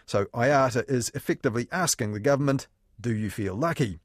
So 0.06 0.26
IATA 0.26 0.90
is 0.90 1.12
effectively 1.16 1.68
asking 1.72 2.14
the 2.14 2.20
government, 2.20 2.68
do 3.00 3.16
you 3.16 3.30
feel 3.30 3.56
lucky? 3.56 4.00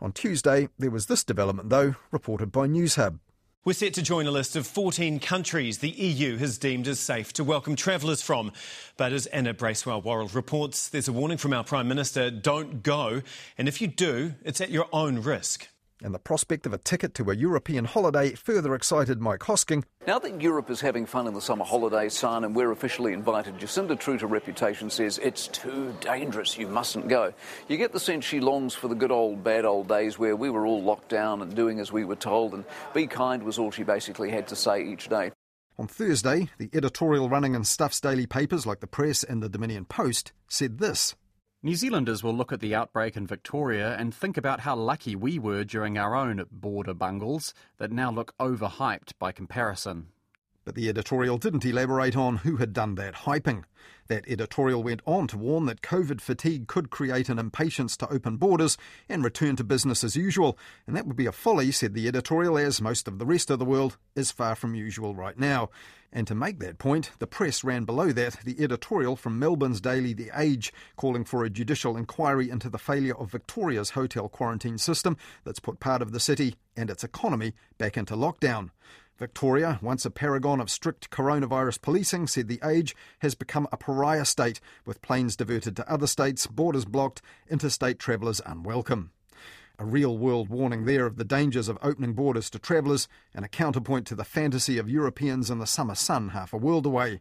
On 0.00 0.12
Tuesday, 0.12 0.68
there 0.78 0.90
was 0.90 1.06
this 1.06 1.24
development, 1.24 1.70
though, 1.70 1.96
reported 2.10 2.52
by 2.52 2.66
Newshub. 2.68 3.18
We're 3.64 3.72
set 3.74 3.94
to 3.94 4.02
join 4.02 4.26
a 4.26 4.30
list 4.30 4.56
of 4.56 4.66
14 4.66 5.18
countries 5.18 5.78
the 5.78 5.90
EU 5.90 6.38
has 6.38 6.56
deemed 6.56 6.88
as 6.88 7.00
safe 7.00 7.32
to 7.34 7.44
welcome 7.44 7.76
travellers 7.76 8.22
from. 8.22 8.52
But 8.96 9.12
as 9.12 9.26
Anna 9.26 9.52
Bracewell-Worrall 9.52 10.28
reports, 10.28 10.88
there's 10.88 11.08
a 11.08 11.12
warning 11.12 11.36
from 11.36 11.52
our 11.52 11.64
Prime 11.64 11.88
Minister 11.88 12.30
don't 12.30 12.82
go. 12.82 13.20
And 13.58 13.68
if 13.68 13.80
you 13.80 13.88
do, 13.88 14.34
it's 14.42 14.60
at 14.60 14.70
your 14.70 14.86
own 14.92 15.20
risk 15.20 15.68
and 16.02 16.14
the 16.14 16.18
prospect 16.18 16.66
of 16.66 16.72
a 16.72 16.78
ticket 16.78 17.14
to 17.14 17.30
a 17.30 17.34
European 17.34 17.84
holiday 17.84 18.34
further 18.34 18.74
excited 18.74 19.20
Mike 19.20 19.40
Hosking. 19.40 19.84
Now 20.06 20.18
that 20.18 20.40
Europe 20.40 20.70
is 20.70 20.80
having 20.80 21.06
fun 21.06 21.26
in 21.26 21.34
the 21.34 21.40
summer 21.40 21.64
holiday, 21.64 22.08
son, 22.08 22.44
and 22.44 22.54
we're 22.54 22.70
officially 22.70 23.12
invited, 23.12 23.58
Jacinda, 23.58 23.98
true 23.98 24.18
to 24.18 24.26
reputation, 24.26 24.90
says 24.90 25.18
it's 25.18 25.48
too 25.48 25.94
dangerous, 26.00 26.56
you 26.56 26.66
mustn't 26.66 27.08
go. 27.08 27.32
You 27.68 27.76
get 27.76 27.92
the 27.92 28.00
sense 28.00 28.24
she 28.24 28.40
longs 28.40 28.74
for 28.74 28.88
the 28.88 28.94
good 28.94 29.12
old, 29.12 29.44
bad 29.44 29.64
old 29.64 29.88
days 29.88 30.18
where 30.18 30.36
we 30.36 30.50
were 30.50 30.66
all 30.66 30.82
locked 30.82 31.08
down 31.08 31.42
and 31.42 31.54
doing 31.54 31.80
as 31.80 31.92
we 31.92 32.04
were 32.04 32.16
told, 32.16 32.54
and 32.54 32.64
be 32.94 33.06
kind 33.06 33.42
was 33.42 33.58
all 33.58 33.70
she 33.70 33.82
basically 33.82 34.30
had 34.30 34.48
to 34.48 34.56
say 34.56 34.82
each 34.82 35.08
day. 35.08 35.32
On 35.78 35.86
Thursday, 35.86 36.48
the 36.58 36.70
editorial 36.72 37.28
running 37.28 37.54
in 37.54 37.62
Stuff's 37.62 38.00
daily 38.00 38.26
papers 38.26 38.66
like 38.66 38.80
the 38.80 38.88
Press 38.88 39.22
and 39.22 39.40
the 39.40 39.48
Dominion 39.48 39.84
Post 39.84 40.32
said 40.48 40.78
this. 40.78 41.14
New 41.60 41.74
Zealanders 41.74 42.22
will 42.22 42.34
look 42.34 42.52
at 42.52 42.60
the 42.60 42.72
outbreak 42.72 43.16
in 43.16 43.26
Victoria 43.26 43.96
and 43.96 44.14
think 44.14 44.36
about 44.36 44.60
how 44.60 44.76
lucky 44.76 45.16
we 45.16 45.40
were 45.40 45.64
during 45.64 45.98
our 45.98 46.14
own 46.14 46.46
border 46.52 46.94
bungles 46.94 47.52
that 47.78 47.90
now 47.90 48.12
look 48.12 48.32
overhyped 48.38 49.10
by 49.18 49.32
comparison. 49.32 50.06
But 50.64 50.76
the 50.76 50.88
editorial 50.88 51.36
didn't 51.36 51.64
elaborate 51.64 52.14
on 52.14 52.36
who 52.36 52.58
had 52.58 52.72
done 52.72 52.94
that 52.94 53.14
hyping. 53.14 53.64
That 54.08 54.26
editorial 54.26 54.82
went 54.82 55.02
on 55.04 55.26
to 55.28 55.36
warn 55.36 55.66
that 55.66 55.82
COVID 55.82 56.22
fatigue 56.22 56.66
could 56.66 56.88
create 56.88 57.28
an 57.28 57.38
impatience 57.38 57.94
to 57.98 58.10
open 58.10 58.38
borders 58.38 58.78
and 59.06 59.22
return 59.22 59.54
to 59.56 59.64
business 59.64 60.02
as 60.02 60.16
usual, 60.16 60.58
and 60.86 60.96
that 60.96 61.06
would 61.06 61.16
be 61.16 61.26
a 61.26 61.32
folly, 61.32 61.70
said 61.70 61.92
the 61.92 62.08
editorial, 62.08 62.56
as 62.56 62.80
most 62.80 63.06
of 63.06 63.18
the 63.18 63.26
rest 63.26 63.50
of 63.50 63.58
the 63.58 63.66
world 63.66 63.98
is 64.16 64.30
far 64.30 64.54
from 64.54 64.74
usual 64.74 65.14
right 65.14 65.38
now. 65.38 65.68
And 66.10 66.26
to 66.26 66.34
make 66.34 66.58
that 66.60 66.78
point, 66.78 67.10
the 67.18 67.26
press 67.26 67.62
ran 67.62 67.84
below 67.84 68.12
that 68.12 68.38
the 68.44 68.56
editorial 68.64 69.14
from 69.14 69.38
Melbourne's 69.38 69.82
daily 69.82 70.14
The 70.14 70.30
Age 70.34 70.72
calling 70.96 71.24
for 71.24 71.44
a 71.44 71.50
judicial 71.50 71.94
inquiry 71.94 72.48
into 72.48 72.70
the 72.70 72.78
failure 72.78 73.14
of 73.14 73.30
Victoria's 73.30 73.90
hotel 73.90 74.30
quarantine 74.30 74.78
system 74.78 75.18
that's 75.44 75.60
put 75.60 75.80
part 75.80 76.00
of 76.00 76.12
the 76.12 76.20
city 76.20 76.54
and 76.74 76.88
its 76.88 77.04
economy 77.04 77.52
back 77.76 77.98
into 77.98 78.14
lockdown. 78.16 78.70
Victoria, 79.18 79.80
once 79.82 80.04
a 80.04 80.10
paragon 80.10 80.60
of 80.60 80.70
strict 80.70 81.10
coronavirus 81.10 81.82
policing, 81.82 82.28
said 82.28 82.46
the 82.46 82.60
age 82.64 82.94
has 83.18 83.34
become 83.34 83.66
a 83.72 83.76
pariah 83.76 83.97
state, 84.24 84.60
with 84.84 85.02
planes 85.02 85.36
diverted 85.36 85.76
to 85.76 85.90
other 85.90 86.06
states, 86.06 86.46
borders 86.46 86.84
blocked, 86.84 87.22
interstate 87.50 87.98
travellers 87.98 88.40
unwelcome. 88.46 89.10
A 89.78 89.84
real 89.84 90.18
world 90.18 90.48
warning 90.48 90.84
there 90.84 91.06
of 91.06 91.16
the 91.16 91.24
dangers 91.24 91.68
of 91.68 91.78
opening 91.82 92.12
borders 92.12 92.50
to 92.50 92.58
travellers, 92.58 93.06
and 93.34 93.44
a 93.44 93.48
counterpoint 93.48 94.06
to 94.08 94.14
the 94.14 94.24
fantasy 94.24 94.76
of 94.76 94.90
Europeans 94.90 95.50
in 95.50 95.58
the 95.58 95.66
summer 95.66 95.94
sun 95.94 96.30
half 96.30 96.52
a 96.52 96.56
world 96.56 96.84
away. 96.84 97.20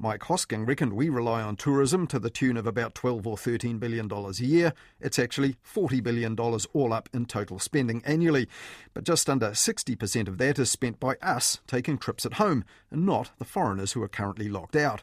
Mike 0.00 0.20
Hosking 0.20 0.64
reckoned 0.64 0.92
we 0.92 1.08
rely 1.08 1.42
on 1.42 1.56
tourism 1.56 2.06
to 2.06 2.20
the 2.20 2.30
tune 2.30 2.56
of 2.56 2.68
about 2.68 2.94
12 2.94 3.26
or 3.26 3.36
13 3.36 3.78
billion 3.78 4.06
dollars 4.06 4.38
a 4.38 4.46
year. 4.46 4.72
It's 5.00 5.18
actually 5.18 5.56
40 5.60 6.00
billion 6.00 6.36
dollars 6.36 6.68
all 6.72 6.92
up 6.92 7.08
in 7.12 7.26
total 7.26 7.58
spending 7.58 8.00
annually, 8.06 8.48
but 8.94 9.02
just 9.02 9.28
under 9.28 9.50
60% 9.50 10.28
of 10.28 10.38
that 10.38 10.60
is 10.60 10.70
spent 10.70 11.00
by 11.00 11.16
us 11.20 11.58
taking 11.66 11.98
trips 11.98 12.24
at 12.24 12.34
home 12.34 12.64
and 12.92 13.04
not 13.04 13.32
the 13.38 13.44
foreigners 13.44 13.92
who 13.92 14.02
are 14.04 14.08
currently 14.08 14.48
locked 14.48 14.76
out. 14.76 15.02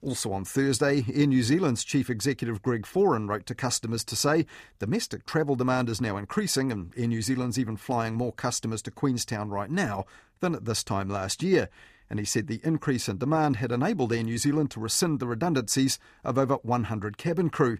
Also 0.00 0.32
on 0.32 0.44
Thursday, 0.44 1.04
Air 1.12 1.26
New 1.26 1.42
Zealand's 1.42 1.82
chief 1.82 2.08
executive 2.08 2.62
Greg 2.62 2.82
Foran 2.82 3.28
wrote 3.28 3.46
to 3.46 3.54
customers 3.54 4.04
to 4.04 4.14
say 4.14 4.46
domestic 4.78 5.26
travel 5.26 5.56
demand 5.56 5.88
is 5.88 6.00
now 6.00 6.16
increasing 6.16 6.70
and 6.70 6.92
Air 6.96 7.08
New 7.08 7.20
Zealand's 7.20 7.58
even 7.58 7.76
flying 7.76 8.14
more 8.14 8.32
customers 8.32 8.80
to 8.82 8.92
Queenstown 8.92 9.50
right 9.50 9.70
now 9.70 10.04
than 10.40 10.54
at 10.54 10.66
this 10.66 10.84
time 10.84 11.08
last 11.08 11.42
year 11.42 11.68
and 12.10 12.18
he 12.18 12.24
said 12.24 12.46
the 12.46 12.60
increase 12.64 13.08
in 13.08 13.18
demand 13.18 13.56
had 13.56 13.72
enabled 13.72 14.12
Air 14.12 14.22
New 14.22 14.38
Zealand 14.38 14.70
to 14.72 14.80
rescind 14.80 15.20
the 15.20 15.26
redundancies 15.26 15.98
of 16.24 16.38
over 16.38 16.54
100 16.62 17.18
cabin 17.18 17.50
crew. 17.50 17.78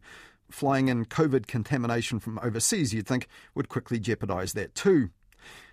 Flying 0.50 0.88
in 0.88 1.04
COVID 1.04 1.46
contamination 1.46 2.18
from 2.20 2.38
overseas, 2.42 2.94
you'd 2.94 3.06
think, 3.06 3.28
would 3.54 3.68
quickly 3.68 3.98
jeopardise 3.98 4.54
that 4.54 4.75
too. 4.75 5.10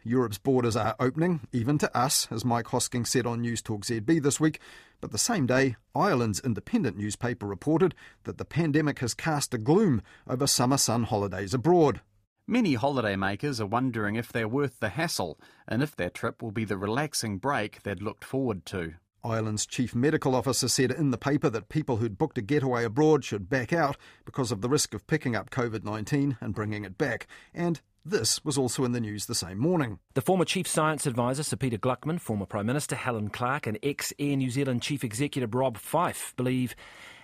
Europe's 0.03 0.37
borders 0.37 0.75
are 0.75 0.95
opening, 0.99 1.47
even 1.51 1.77
to 1.79 1.97
us, 1.97 2.27
as 2.31 2.45
Mike 2.45 2.67
Hosking 2.67 3.05
said 3.05 3.25
on 3.25 3.41
News 3.41 3.61
Talk 3.61 3.85
ZB 3.85 4.21
this 4.21 4.39
week. 4.39 4.59
But 5.01 5.11
the 5.11 5.17
same 5.17 5.45
day, 5.45 5.75
Ireland's 5.93 6.39
independent 6.39 6.97
newspaper 6.97 7.45
reported 7.45 7.95
that 8.23 8.37
the 8.37 8.45
pandemic 8.45 8.99
has 8.99 9.13
cast 9.13 9.53
a 9.53 9.57
gloom 9.57 10.01
over 10.27 10.47
summer 10.47 10.77
sun 10.77 11.03
holidays 11.03 11.53
abroad. 11.53 12.01
Many 12.47 12.77
holidaymakers 12.77 13.59
are 13.59 13.65
wondering 13.65 14.15
if 14.15 14.31
they're 14.31 14.47
worth 14.47 14.79
the 14.79 14.89
hassle 14.89 15.39
and 15.67 15.81
if 15.81 15.95
their 15.95 16.11
trip 16.11 16.43
will 16.43 16.51
be 16.51 16.65
the 16.65 16.77
relaxing 16.77 17.39
break 17.39 17.81
they'd 17.81 18.03
looked 18.03 18.23
forward 18.23 18.65
to. 18.67 18.93
Ireland's 19.25 19.65
chief 19.65 19.95
medical 19.95 20.35
officer 20.35 20.67
said 20.67 20.91
in 20.91 21.09
the 21.09 21.17
paper 21.17 21.49
that 21.49 21.69
people 21.69 21.97
who'd 21.97 22.19
booked 22.19 22.37
a 22.37 22.43
getaway 22.43 22.85
abroad 22.85 23.25
should 23.25 23.49
back 23.49 23.73
out 23.73 23.97
because 24.23 24.51
of 24.51 24.61
the 24.61 24.69
risk 24.69 24.93
of 24.93 25.07
picking 25.07 25.35
up 25.35 25.49
COVID 25.49 25.83
19 25.83 26.37
and 26.39 26.53
bringing 26.53 26.85
it 26.85 26.99
back. 26.99 27.25
And 27.51 27.81
this 28.05 28.43
was 28.45 28.57
also 28.57 28.85
in 28.85 28.91
the 28.91 29.01
news 29.01 29.25
the 29.25 29.33
same 29.33 29.57
morning. 29.57 29.97
The 30.13 30.21
former 30.21 30.45
Chief 30.45 30.67
Science 30.67 31.07
Advisor, 31.07 31.41
Sir 31.41 31.55
Peter 31.55 31.77
Gluckman, 31.77 32.21
former 32.21 32.45
Prime 32.45 32.67
Minister 32.67 32.95
Helen 32.95 33.29
Clark, 33.29 33.65
and 33.65 33.79
ex 33.81 34.13
Air 34.19 34.35
New 34.37 34.51
Zealand 34.51 34.83
Chief 34.83 35.03
Executive 35.03 35.55
Rob 35.55 35.77
Fyfe 35.77 36.35
believe 36.37 36.75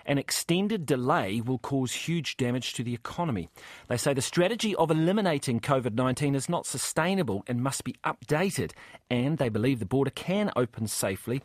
an 0.04 0.18
extended 0.18 0.84
delay 0.84 1.40
will 1.40 1.58
cause 1.58 1.92
huge 1.92 2.36
damage 2.36 2.74
to 2.74 2.82
the 2.82 2.94
economy. 2.94 3.48
They 3.86 3.96
say 3.96 4.12
the 4.12 4.20
strategy 4.20 4.74
of 4.74 4.90
eliminating 4.90 5.60
COVID 5.60 5.94
19 5.94 6.34
is 6.34 6.48
not 6.48 6.66
sustainable 6.66 7.44
and 7.46 7.62
must 7.62 7.84
be 7.84 7.94
updated, 8.04 8.72
and 9.08 9.38
they 9.38 9.48
believe 9.48 9.78
the 9.78 9.86
border 9.86 10.10
can 10.10 10.50
open 10.56 10.88
safely 10.88 11.42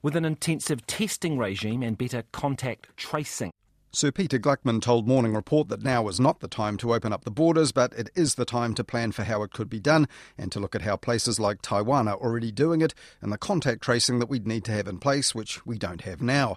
with 0.00 0.16
an 0.16 0.24
intensive 0.24 0.86
testing 0.86 1.36
regime 1.36 1.82
and 1.82 1.98
better 1.98 2.24
contact 2.32 2.96
tracing. 2.96 3.52
Sir 3.92 4.12
Peter 4.12 4.38
Gluckman 4.38 4.80
told 4.80 5.08
Morning 5.08 5.34
Report 5.34 5.68
that 5.68 5.82
now 5.82 6.06
is 6.06 6.20
not 6.20 6.38
the 6.38 6.46
time 6.46 6.76
to 6.76 6.94
open 6.94 7.12
up 7.12 7.24
the 7.24 7.30
borders, 7.30 7.72
but 7.72 7.92
it 7.94 8.08
is 8.14 8.36
the 8.36 8.44
time 8.44 8.72
to 8.74 8.84
plan 8.84 9.10
for 9.10 9.24
how 9.24 9.42
it 9.42 9.52
could 9.52 9.68
be 9.68 9.80
done 9.80 10.06
and 10.38 10.52
to 10.52 10.60
look 10.60 10.76
at 10.76 10.82
how 10.82 10.96
places 10.96 11.40
like 11.40 11.60
Taiwan 11.60 12.06
are 12.06 12.14
already 12.14 12.52
doing 12.52 12.82
it 12.82 12.94
and 13.20 13.32
the 13.32 13.38
contact 13.38 13.82
tracing 13.82 14.20
that 14.20 14.28
we'd 14.28 14.46
need 14.46 14.62
to 14.66 14.72
have 14.72 14.86
in 14.86 15.00
place, 15.00 15.34
which 15.34 15.66
we 15.66 15.76
don't 15.76 16.02
have 16.02 16.22
now. 16.22 16.56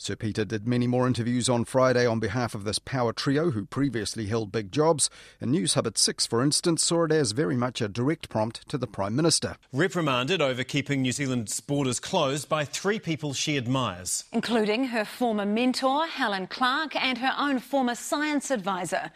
Sir 0.00 0.16
Peter 0.16 0.46
did 0.46 0.66
many 0.66 0.86
more 0.86 1.06
interviews 1.06 1.50
on 1.50 1.66
Friday 1.66 2.06
on 2.06 2.20
behalf 2.20 2.54
of 2.54 2.64
this 2.64 2.78
power 2.78 3.12
trio 3.12 3.50
who 3.50 3.66
previously 3.66 4.28
held 4.28 4.50
big 4.50 4.72
jobs. 4.72 5.10
And 5.42 5.54
Newshub 5.54 5.86
at 5.86 5.98
6, 5.98 6.24
for 6.24 6.42
instance, 6.42 6.82
saw 6.82 7.04
it 7.04 7.12
as 7.12 7.32
very 7.32 7.54
much 7.54 7.82
a 7.82 7.88
direct 7.88 8.30
prompt 8.30 8.66
to 8.70 8.78
the 8.78 8.86
Prime 8.86 9.14
Minister. 9.14 9.56
Reprimanded 9.74 10.40
over 10.40 10.64
keeping 10.64 11.02
New 11.02 11.12
Zealand's 11.12 11.60
borders 11.60 12.00
closed 12.00 12.48
by 12.48 12.64
three 12.64 12.98
people 12.98 13.34
she 13.34 13.58
admires, 13.58 14.24
including 14.32 14.86
her 14.86 15.04
former 15.04 15.44
mentor, 15.44 16.06
Helen 16.06 16.46
Clark, 16.46 16.96
and 16.96 17.18
her 17.18 17.34
own 17.36 17.58
former 17.58 17.94
science 17.94 18.50
advisor. 18.50 19.10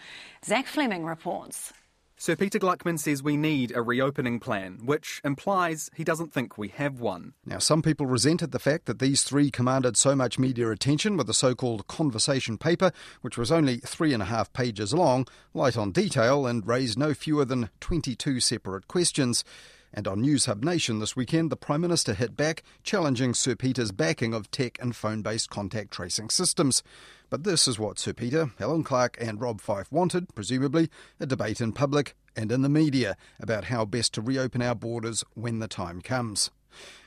Zach 0.45 0.67
Fleming 0.67 1.07
reports. 1.07 1.73
Sir 2.25 2.37
Peter 2.37 2.59
Gluckman 2.59 2.99
says 2.99 3.23
we 3.23 3.37
need 3.37 3.71
a 3.76 3.83
reopening 3.83 4.40
plan, 4.40 4.81
which 4.83 5.21
implies 5.25 5.90
he 5.95 6.04
doesn't 6.04 6.33
think 6.33 6.57
we 6.57 6.69
have 6.69 6.99
one. 6.99 7.35
Now, 7.45 7.59
some 7.59 7.83
people 7.83 8.07
resented 8.07 8.50
the 8.50 8.59
fact 8.59 8.87
that 8.87 8.99
these 8.99 9.23
three 9.23 9.50
commanded 9.50 9.99
so 9.99 10.16
much 10.16 10.38
media 10.38 10.71
attention 10.71 11.19
with 11.19 11.26
the 11.26 11.35
so 11.35 11.54
called 11.54 11.87
conversation 11.87 12.57
paper, 12.57 12.93
which 13.21 13.37
was 13.37 13.52
only 13.52 13.76
three 13.76 14.14
and 14.14 14.23
a 14.23 14.25
half 14.25 14.50
pages 14.54 14.95
long, 14.95 15.26
light 15.52 15.76
on 15.76 15.93
detail, 15.93 16.47
and 16.47 16.66
raised 16.66 16.99
no 16.99 17.12
fewer 17.12 17.45
than 17.45 17.69
22 17.81 18.40
separate 18.40 18.88
questions. 18.88 19.45
And 19.96 20.08
on 20.08 20.24
Newshub 20.24 20.64
Nation 20.64 20.98
this 20.98 21.14
weekend, 21.14 21.50
the 21.50 21.56
Prime 21.56 21.80
Minister 21.80 22.14
hit 22.14 22.36
back, 22.36 22.64
challenging 22.82 23.32
Sir 23.32 23.54
Peter's 23.54 23.92
backing 23.92 24.34
of 24.34 24.50
tech 24.50 24.76
and 24.82 24.94
phone 24.94 25.22
based 25.22 25.50
contact 25.50 25.92
tracing 25.92 26.30
systems. 26.30 26.82
But 27.30 27.44
this 27.44 27.68
is 27.68 27.78
what 27.78 28.00
Sir 28.00 28.12
Peter, 28.12 28.50
Helen 28.58 28.82
Clark, 28.82 29.16
and 29.20 29.40
Rob 29.40 29.60
Fyfe 29.60 29.92
wanted, 29.92 30.34
presumably 30.34 30.90
a 31.20 31.26
debate 31.26 31.60
in 31.60 31.70
public 31.70 32.16
and 32.34 32.50
in 32.50 32.62
the 32.62 32.68
media 32.68 33.16
about 33.38 33.66
how 33.66 33.84
best 33.84 34.12
to 34.14 34.20
reopen 34.20 34.62
our 34.62 34.74
borders 34.74 35.22
when 35.34 35.60
the 35.60 35.68
time 35.68 36.00
comes. 36.00 36.50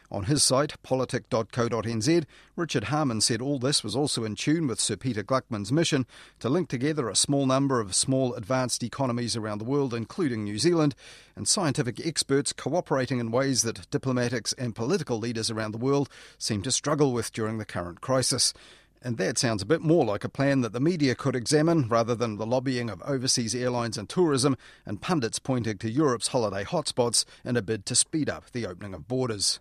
On 0.09 0.23
his 0.23 0.41
site, 0.41 0.81
politik.co.nz, 0.83 2.25
Richard 2.55 2.85
Harman 2.85 3.19
said 3.19 3.41
all 3.41 3.59
this 3.59 3.83
was 3.83 3.93
also 3.93 4.23
in 4.23 4.35
tune 4.35 4.65
with 4.65 4.79
Sir 4.79 4.95
Peter 4.95 5.21
Gluckman's 5.21 5.69
mission 5.69 6.05
to 6.39 6.47
link 6.47 6.69
together 6.69 7.09
a 7.09 7.15
small 7.15 7.45
number 7.45 7.81
of 7.81 7.93
small 7.93 8.33
advanced 8.35 8.83
economies 8.83 9.35
around 9.35 9.57
the 9.57 9.65
world, 9.65 9.93
including 9.93 10.45
New 10.45 10.59
Zealand, 10.59 10.95
and 11.35 11.45
scientific 11.45 12.05
experts 12.05 12.53
cooperating 12.53 13.19
in 13.19 13.31
ways 13.31 13.63
that 13.63 13.89
diplomatics 13.89 14.53
and 14.53 14.73
political 14.73 15.19
leaders 15.19 15.51
around 15.51 15.73
the 15.73 15.77
world 15.77 16.07
seem 16.37 16.61
to 16.61 16.71
struggle 16.71 17.11
with 17.11 17.33
during 17.33 17.57
the 17.57 17.65
current 17.65 17.99
crisis. 17.99 18.53
And 19.01 19.17
that 19.17 19.37
sounds 19.37 19.61
a 19.61 19.65
bit 19.65 19.81
more 19.81 20.05
like 20.05 20.23
a 20.23 20.29
plan 20.29 20.61
that 20.61 20.71
the 20.71 20.79
media 20.79 21.15
could 21.15 21.35
examine 21.35 21.89
rather 21.89 22.15
than 22.15 22.37
the 22.37 22.45
lobbying 22.45 22.89
of 22.89 23.01
overseas 23.01 23.53
airlines 23.53 23.97
and 23.97 24.07
tourism 24.07 24.55
and 24.85 25.01
pundits 25.01 25.37
pointing 25.37 25.77
to 25.79 25.91
Europe's 25.91 26.29
holiday 26.29 26.63
hotspots 26.63 27.25
in 27.43 27.57
a 27.57 27.61
bid 27.61 27.85
to 27.87 27.95
speed 27.95 28.29
up 28.29 28.49
the 28.51 28.65
opening 28.65 28.93
of 28.93 29.09
borders. 29.09 29.59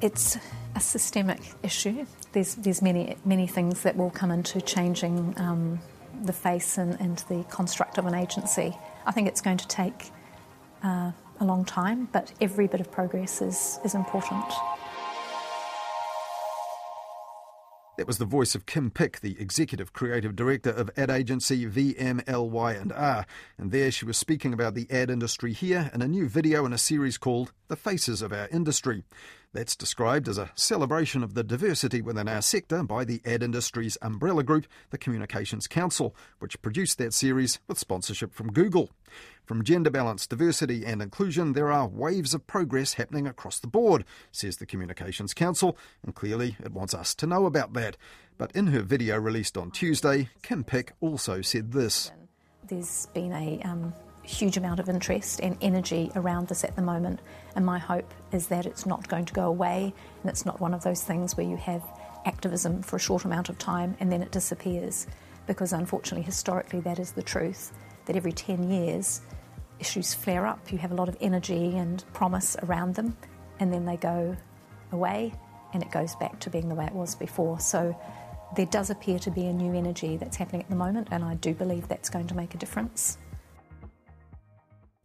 It's 0.00 0.38
a 0.74 0.80
systemic 0.80 1.40
issue. 1.62 2.06
There's 2.32 2.54
there's 2.54 2.80
many 2.80 3.16
many 3.24 3.46
things 3.46 3.82
that 3.82 3.96
will 3.96 4.10
come 4.10 4.30
into 4.30 4.60
changing 4.60 5.34
um, 5.36 5.78
the 6.22 6.32
face 6.32 6.78
and, 6.78 6.98
and, 7.00 7.18
the 7.28 7.44
construct 7.50 7.98
of 7.98 8.06
an 8.06 8.14
agency. 8.14 8.76
I 9.06 9.12
think 9.12 9.28
it's 9.28 9.40
going 9.40 9.56
to 9.56 9.68
take 9.68 10.10
uh, 10.82 11.12
a 11.40 11.44
long 11.44 11.64
time, 11.64 12.08
but 12.12 12.32
every 12.40 12.66
bit 12.66 12.80
of 12.80 12.90
progress 12.90 13.42
is 13.42 13.78
is 13.84 13.94
important. 13.94 14.44
That 17.98 18.06
was 18.06 18.16
the 18.16 18.24
voice 18.24 18.54
of 18.54 18.64
Kim 18.64 18.90
Pick, 18.90 19.20
the 19.20 19.36
executive 19.38 19.92
creative 19.92 20.34
director 20.34 20.70
of 20.70 20.90
ad 20.96 21.10
agency 21.10 21.66
VMLY&R, 21.66 23.26
and 23.58 23.70
there 23.70 23.90
she 23.90 24.06
was 24.06 24.16
speaking 24.16 24.54
about 24.54 24.74
the 24.74 24.86
ad 24.90 25.10
industry 25.10 25.52
here 25.52 25.90
in 25.92 26.00
a 26.00 26.08
new 26.08 26.26
video 26.26 26.64
in 26.64 26.72
a 26.72 26.78
series 26.78 27.18
called 27.18 27.52
The 27.68 27.76
Faces 27.76 28.22
of 28.22 28.32
Our 28.32 28.48
Industry. 28.48 29.04
That's 29.52 29.74
described 29.74 30.28
as 30.28 30.38
a 30.38 30.52
celebration 30.54 31.24
of 31.24 31.34
the 31.34 31.42
diversity 31.42 32.00
within 32.00 32.28
our 32.28 32.40
sector 32.40 32.84
by 32.84 33.04
the 33.04 33.20
ad 33.24 33.42
industry's 33.42 33.98
umbrella 34.00 34.44
group, 34.44 34.66
the 34.90 34.98
Communications 34.98 35.66
Council, 35.66 36.14
which 36.38 36.62
produced 36.62 36.98
that 36.98 37.12
series 37.12 37.58
with 37.66 37.76
sponsorship 37.76 38.32
from 38.32 38.52
Google. 38.52 38.90
From 39.44 39.64
gender 39.64 39.90
balance, 39.90 40.28
diversity, 40.28 40.86
and 40.86 41.02
inclusion, 41.02 41.54
there 41.54 41.72
are 41.72 41.88
waves 41.88 42.32
of 42.32 42.46
progress 42.46 42.94
happening 42.94 43.26
across 43.26 43.58
the 43.58 43.66
board, 43.66 44.04
says 44.30 44.58
the 44.58 44.66
Communications 44.66 45.34
Council, 45.34 45.76
and 46.04 46.14
clearly 46.14 46.56
it 46.62 46.70
wants 46.72 46.94
us 46.94 47.12
to 47.16 47.26
know 47.26 47.46
about 47.46 47.72
that. 47.72 47.96
But 48.38 48.52
in 48.52 48.68
her 48.68 48.82
video 48.82 49.18
released 49.18 49.58
on 49.58 49.72
Tuesday, 49.72 50.28
Kim 50.42 50.62
Pick 50.62 50.92
also 51.00 51.42
said 51.42 51.72
this. 51.72 52.12
There's 52.68 53.06
been 53.06 53.32
a 53.32 53.60
um, 53.64 53.92
huge 54.22 54.56
amount 54.56 54.80
of 54.80 54.88
interest 54.88 55.40
and 55.40 55.56
energy 55.60 56.10
around 56.14 56.48
this 56.48 56.64
at 56.64 56.76
the 56.76 56.82
moment, 56.82 57.20
and 57.56 57.64
my 57.64 57.78
hope 57.78 58.12
is 58.32 58.48
that 58.48 58.66
it's 58.66 58.86
not 58.86 59.08
going 59.08 59.24
to 59.24 59.32
go 59.32 59.46
away 59.46 59.92
and 60.22 60.30
it's 60.30 60.46
not 60.46 60.60
one 60.60 60.74
of 60.74 60.82
those 60.82 61.02
things 61.02 61.36
where 61.36 61.46
you 61.46 61.56
have 61.56 61.82
activism 62.26 62.82
for 62.82 62.96
a 62.96 63.00
short 63.00 63.24
amount 63.24 63.48
of 63.48 63.58
time 63.58 63.96
and 64.00 64.12
then 64.12 64.22
it 64.22 64.30
disappears. 64.30 65.06
Because 65.46 65.72
unfortunately, 65.72 66.22
historically, 66.22 66.80
that 66.80 66.98
is 66.98 67.12
the 67.12 67.22
truth 67.22 67.72
that 68.06 68.14
every 68.14 68.32
10 68.32 68.70
years, 68.70 69.22
issues 69.80 70.14
flare 70.14 70.46
up. 70.46 70.70
You 70.70 70.78
have 70.78 70.92
a 70.92 70.94
lot 70.94 71.08
of 71.08 71.16
energy 71.20 71.76
and 71.76 72.04
promise 72.12 72.56
around 72.62 72.94
them, 72.94 73.16
and 73.58 73.72
then 73.72 73.84
they 73.84 73.96
go 73.96 74.36
away, 74.92 75.32
and 75.72 75.82
it 75.82 75.90
goes 75.90 76.14
back 76.16 76.38
to 76.40 76.50
being 76.50 76.68
the 76.68 76.74
way 76.74 76.86
it 76.86 76.92
was 76.92 77.14
before. 77.14 77.58
So 77.58 77.98
there 78.56 78.66
does 78.66 78.90
appear 78.90 79.18
to 79.20 79.30
be 79.30 79.46
a 79.46 79.52
new 79.52 79.74
energy 79.74 80.16
that's 80.16 80.36
happening 80.36 80.62
at 80.62 80.68
the 80.68 80.76
moment, 80.76 81.08
and 81.10 81.24
I 81.24 81.34
do 81.34 81.54
believe 81.54 81.88
that's 81.88 82.10
going 82.10 82.26
to 82.28 82.34
make 82.34 82.54
a 82.54 82.58
difference. 82.58 83.18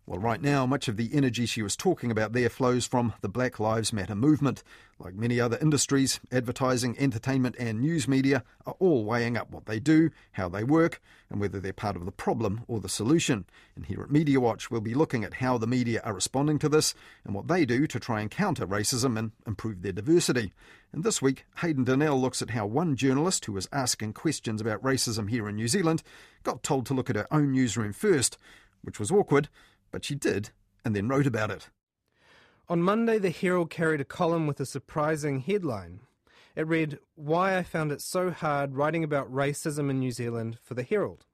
Well, 0.08 0.20
right 0.20 0.40
now, 0.40 0.68
much 0.68 0.88
of 0.88 0.98
the 0.98 1.10
energy 1.16 1.48
she 1.48 1.64
was 1.64 1.76
talking 1.76 2.12
about 2.12 2.34
there 2.34 2.48
flows 2.48 2.86
from 2.86 3.14
the 3.22 3.28
Black 3.28 3.60
Lives 3.60 3.92
Matter 3.92 4.14
movement. 4.14 4.62
Like 5.00 5.16
many 5.16 5.40
other 5.40 5.58
industries, 5.60 6.20
advertising, 6.32 6.96
entertainment, 7.00 7.56
and 7.58 7.82
news 7.82 8.08
media 8.08 8.44
are 8.68 8.76
all 8.78 9.04
weighing 9.04 9.36
up 9.36 9.50
what 9.50 9.66
they 9.66 9.80
do, 9.80 10.12
how 10.34 10.48
they 10.48 10.64
work, 10.64 11.02
and 11.32 11.42
whether 11.42 11.60
they're 11.60 11.74
part 11.74 11.96
of 11.96 12.06
the 12.06 12.12
problem 12.12 12.62
or 12.68 12.80
the 12.80 12.88
solution. 12.88 13.46
And 13.76 13.88
here 13.88 14.00
at 14.04 14.12
Media 14.12 14.40
Watch, 14.40 14.70
we'll 14.70 14.80
be 14.80 14.94
looking 14.94 15.24
at 15.24 15.34
how 15.34 15.58
the 15.58 15.66
media 15.66 16.02
are 16.06 16.14
responding 16.14 16.60
to 16.60 16.70
this 16.70 16.94
and 17.24 17.34
what 17.34 17.48
they 17.48 17.66
do 17.66 17.88
to 17.88 18.00
try 18.00 18.22
and 18.22 18.30
counter 18.30 18.68
racism 18.68 19.18
and 19.18 19.32
improve 19.48 19.82
their 19.82 19.92
diversity. 19.92 20.54
And 20.94 21.04
this 21.04 21.20
week, 21.20 21.46
Hayden 21.62 21.84
Donnell 21.84 22.22
looks 22.22 22.44
at 22.44 22.52
how 22.52 22.68
one 22.68 22.96
journalist 22.96 23.46
who 23.46 23.54
was 23.54 23.68
asking 23.72 24.14
questions 24.14 24.62
about 24.62 24.84
racism 24.84 25.32
here 25.32 25.50
in 25.50 25.56
New 25.56 25.68
Zealand 25.68 26.04
got 26.44 26.62
told 26.62 26.86
to 26.86 26.94
look 26.94 27.10
at 27.10 27.16
her 27.16 27.28
own 27.34 27.54
newsroom 27.54 27.92
first, 27.92 28.38
which 28.84 29.00
was 29.00 29.10
awkward 29.10 29.50
but 29.96 30.04
she 30.04 30.14
did, 30.14 30.50
and 30.84 30.94
then 30.94 31.08
wrote 31.08 31.26
about 31.26 31.50
it. 31.50 31.70
On 32.68 32.82
Monday, 32.82 33.18
the 33.18 33.30
Herald 33.30 33.70
carried 33.70 34.02
a 34.02 34.04
column 34.04 34.46
with 34.46 34.60
a 34.60 34.66
surprising 34.66 35.40
headline. 35.40 36.02
It 36.54 36.68
read, 36.68 37.00
Why 37.16 37.58
I 37.58 37.64
Found 37.64 37.94
It 37.94 38.02
So 38.02 38.30
Hard 38.30 38.76
Writing 38.76 39.06
About 39.06 39.32
Racism 39.34 39.90
in 39.90 40.00
New 40.00 40.12
Zealand 40.12 40.58
for 40.62 40.74
the 40.74 40.84
Herald. 40.84 41.26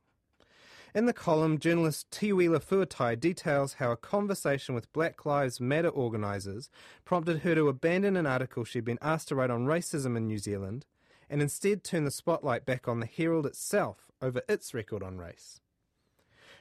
In 0.94 1.08
the 1.08 1.12
column, 1.12 1.58
journalist 1.58 2.12
Teuila 2.12 2.64
Fuatai 2.64 3.20
details 3.20 3.74
how 3.80 3.90
a 3.90 3.98
conversation 3.98 4.76
with 4.76 4.94
Black 4.94 5.26
Lives 5.26 5.60
Matter 5.60 5.90
organisers 5.90 6.70
prompted 7.04 7.40
her 7.40 7.56
to 7.56 7.68
abandon 7.68 8.16
an 8.16 8.28
article 8.28 8.64
she'd 8.64 8.86
been 8.86 9.00
asked 9.02 9.30
to 9.30 9.36
write 9.36 9.50
on 9.50 9.66
racism 9.66 10.16
in 10.16 10.28
New 10.28 10.38
Zealand 10.38 10.86
and 11.32 11.42
instead 11.42 11.84
turn 11.84 12.04
the 12.04 12.12
spotlight 12.12 12.64
back 12.64 12.88
on 12.88 13.00
the 13.00 13.08
Herald 13.08 13.48
itself 13.48 14.12
over 14.22 14.44
its 14.48 14.76
record 14.76 15.02
on 15.02 15.18
race. 15.18 15.61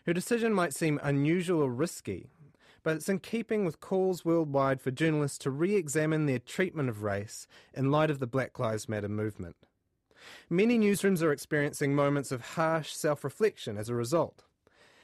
Her 0.06 0.12
decision 0.12 0.54
might 0.54 0.74
seem 0.74 0.98
unusual 1.02 1.62
or 1.62 1.70
risky, 1.70 2.30
but 2.82 2.96
it's 2.96 3.08
in 3.08 3.18
keeping 3.18 3.64
with 3.64 3.80
calls 3.80 4.24
worldwide 4.24 4.80
for 4.80 4.90
journalists 4.90 5.38
to 5.38 5.50
re 5.50 5.74
examine 5.74 6.26
their 6.26 6.38
treatment 6.38 6.88
of 6.88 7.02
race 7.02 7.46
in 7.74 7.90
light 7.90 8.10
of 8.10 8.18
the 8.18 8.26
Black 8.26 8.58
Lives 8.58 8.88
Matter 8.88 9.08
movement. 9.08 9.56
Many 10.48 10.78
newsrooms 10.78 11.22
are 11.22 11.32
experiencing 11.32 11.94
moments 11.94 12.32
of 12.32 12.40
harsh 12.54 12.92
self 12.92 13.24
reflection 13.24 13.76
as 13.76 13.88
a 13.88 13.94
result. 13.94 14.44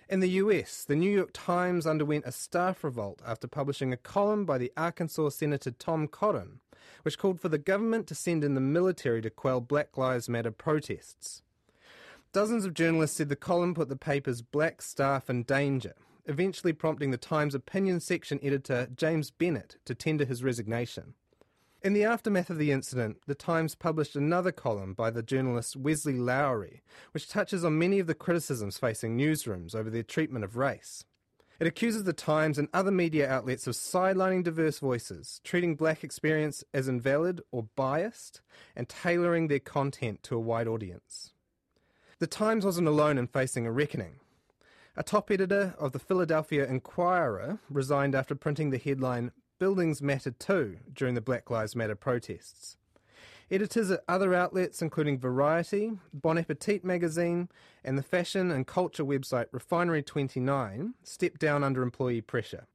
In 0.08 0.20
the 0.20 0.30
US, 0.30 0.84
the 0.84 0.96
New 0.96 1.10
York 1.10 1.30
Times 1.32 1.86
underwent 1.86 2.24
a 2.26 2.32
staff 2.32 2.84
revolt 2.84 3.20
after 3.26 3.48
publishing 3.48 3.92
a 3.92 3.96
column 3.96 4.44
by 4.46 4.56
the 4.56 4.72
Arkansas 4.76 5.30
Senator 5.30 5.72
Tom 5.72 6.06
Cotton, 6.06 6.60
which 7.02 7.18
called 7.18 7.40
for 7.40 7.48
the 7.48 7.58
government 7.58 8.06
to 8.06 8.14
send 8.14 8.44
in 8.44 8.54
the 8.54 8.60
military 8.60 9.20
to 9.22 9.30
quell 9.30 9.60
Black 9.60 9.98
Lives 9.98 10.28
Matter 10.28 10.52
protests. 10.52 11.42
Dozens 12.36 12.66
of 12.66 12.74
journalists 12.74 13.16
said 13.16 13.30
the 13.30 13.34
column 13.34 13.72
put 13.72 13.88
the 13.88 13.96
paper's 13.96 14.42
black 14.42 14.82
staff 14.82 15.30
in 15.30 15.44
danger, 15.44 15.94
eventually 16.26 16.74
prompting 16.74 17.10
the 17.10 17.16
Times 17.16 17.54
opinion 17.54 17.98
section 17.98 18.38
editor 18.42 18.88
James 18.94 19.30
Bennet 19.30 19.76
to 19.86 19.94
tender 19.94 20.26
his 20.26 20.44
resignation. 20.44 21.14
In 21.82 21.94
the 21.94 22.04
aftermath 22.04 22.50
of 22.50 22.58
the 22.58 22.72
incident, 22.72 23.22
the 23.26 23.34
Times 23.34 23.74
published 23.74 24.16
another 24.16 24.52
column 24.52 24.92
by 24.92 25.10
the 25.10 25.22
journalist 25.22 25.76
Wesley 25.76 26.18
Lowery, 26.18 26.82
which 27.12 27.26
touches 27.26 27.64
on 27.64 27.78
many 27.78 28.00
of 28.00 28.06
the 28.06 28.14
criticisms 28.14 28.76
facing 28.76 29.16
newsrooms 29.16 29.74
over 29.74 29.88
their 29.88 30.02
treatment 30.02 30.44
of 30.44 30.58
race. 30.58 31.06
It 31.58 31.66
accuses 31.66 32.04
the 32.04 32.12
Times 32.12 32.58
and 32.58 32.68
other 32.74 32.90
media 32.90 33.30
outlets 33.30 33.66
of 33.66 33.76
sidelining 33.76 34.44
diverse 34.44 34.78
voices, 34.78 35.40
treating 35.42 35.74
black 35.74 36.04
experience 36.04 36.62
as 36.74 36.86
invalid 36.86 37.40
or 37.50 37.68
biased, 37.76 38.42
and 38.76 38.90
tailoring 38.90 39.48
their 39.48 39.58
content 39.58 40.22
to 40.24 40.36
a 40.36 40.40
wide 40.40 40.68
audience. 40.68 41.32
The 42.18 42.26
Times 42.26 42.64
wasn't 42.64 42.88
alone 42.88 43.18
in 43.18 43.26
facing 43.26 43.66
a 43.66 43.70
reckoning. 43.70 44.20
A 44.96 45.02
top 45.02 45.30
editor 45.30 45.74
of 45.78 45.92
the 45.92 45.98
Philadelphia 45.98 46.66
Inquirer 46.66 47.58
resigned 47.68 48.14
after 48.14 48.34
printing 48.34 48.70
the 48.70 48.78
headline 48.78 49.32
Buildings 49.58 50.00
Matter 50.00 50.30
Too 50.30 50.78
during 50.90 51.14
the 51.14 51.20
Black 51.20 51.50
Lives 51.50 51.76
Matter 51.76 51.94
protests. 51.94 52.78
Editors 53.50 53.90
at 53.90 54.02
other 54.08 54.32
outlets, 54.32 54.80
including 54.80 55.18
Variety, 55.18 55.92
Bon 56.14 56.38
Appetit 56.38 56.86
magazine, 56.86 57.50
and 57.84 57.98
the 57.98 58.02
fashion 58.02 58.50
and 58.50 58.66
culture 58.66 59.04
website 59.04 59.48
Refinery 59.52 60.02
29, 60.02 60.94
stepped 61.02 61.38
down 61.38 61.62
under 61.62 61.82
employee 61.82 62.22
pressure. 62.22 62.66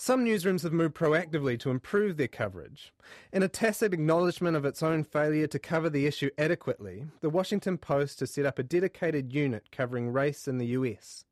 Some 0.00 0.24
newsrooms 0.24 0.62
have 0.62 0.72
moved 0.72 0.94
proactively 0.94 1.58
to 1.58 1.70
improve 1.70 2.16
their 2.16 2.28
coverage. 2.28 2.92
In 3.32 3.42
a 3.42 3.48
tacit 3.48 3.92
acknowledgement 3.92 4.56
of 4.56 4.64
its 4.64 4.80
own 4.80 5.02
failure 5.02 5.48
to 5.48 5.58
cover 5.58 5.90
the 5.90 6.06
issue 6.06 6.30
adequately, 6.38 7.06
the 7.20 7.28
Washington 7.28 7.78
Post 7.78 8.20
has 8.20 8.30
set 8.30 8.46
up 8.46 8.60
a 8.60 8.62
dedicated 8.62 9.32
unit 9.32 9.72
covering 9.72 10.10
race 10.10 10.46
in 10.46 10.58
the 10.58 10.66
US. 10.66 11.24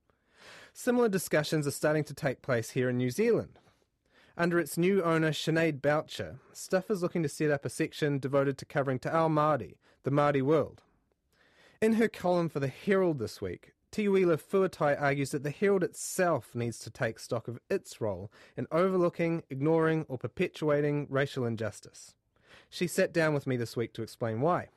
Similar 0.72 1.09
discussions 1.09 1.64
are 1.68 1.70
starting 1.70 2.02
to 2.05 2.12
take 2.12 2.42
place 2.42 2.70
here 2.70 2.88
in 2.88 2.96
New 2.96 3.12
Zealand. 3.12 3.61
Under 4.37 4.59
its 4.59 4.76
new 4.76 5.00
owner, 5.00 5.31
Sinead 5.31 5.81
Boucher, 5.81 6.40
Stuff 6.52 6.90
is 6.90 7.05
looking 7.05 7.22
to 7.22 7.29
set 7.29 7.52
up 7.52 7.64
a 7.64 7.70
section 7.70 8.18
devoted 8.18 8.59
to 8.59 8.64
covering 8.64 8.98
Te 8.98 9.11
Ao 9.11 9.29
Māori, 9.29 9.76
the 10.02 10.11
Māori 10.11 10.42
world. 10.42 10.83
In 11.81 11.94
her 11.94 12.09
column 12.09 12.48
for 12.48 12.59
the 12.59 12.66
Herald 12.66 13.20
this 13.20 13.40
week, 13.40 13.74
Teuila 13.96 14.37
Fuatai 14.37 15.00
argues 15.00 15.30
that 15.30 15.42
the 15.42 15.48
Herald 15.48 15.82
itself 15.82 16.54
needs 16.54 16.78
to 16.80 16.90
take 16.90 17.18
stock 17.18 17.48
of 17.48 17.59
its 17.70 17.98
role 17.98 18.30
in 18.54 18.66
overlooking, 18.70 19.42
ignoring, 19.48 20.04
or 20.06 20.18
perpetuating 20.18 21.06
racial 21.09 21.46
injustice. 21.46 22.14
She 22.68 22.88
sat 22.88 23.11
down 23.11 23.32
with 23.32 23.46
me 23.46 23.56
this 23.56 23.74
week 23.74 23.94
to 23.94 24.02
explain 24.02 24.42
why. 24.42 24.68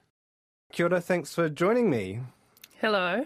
Kia 0.72 0.86
ora, 0.86 1.02
thanks 1.02 1.36
for 1.36 1.50
joining 1.50 1.90
me. 1.90 2.22
Hello. 2.80 3.26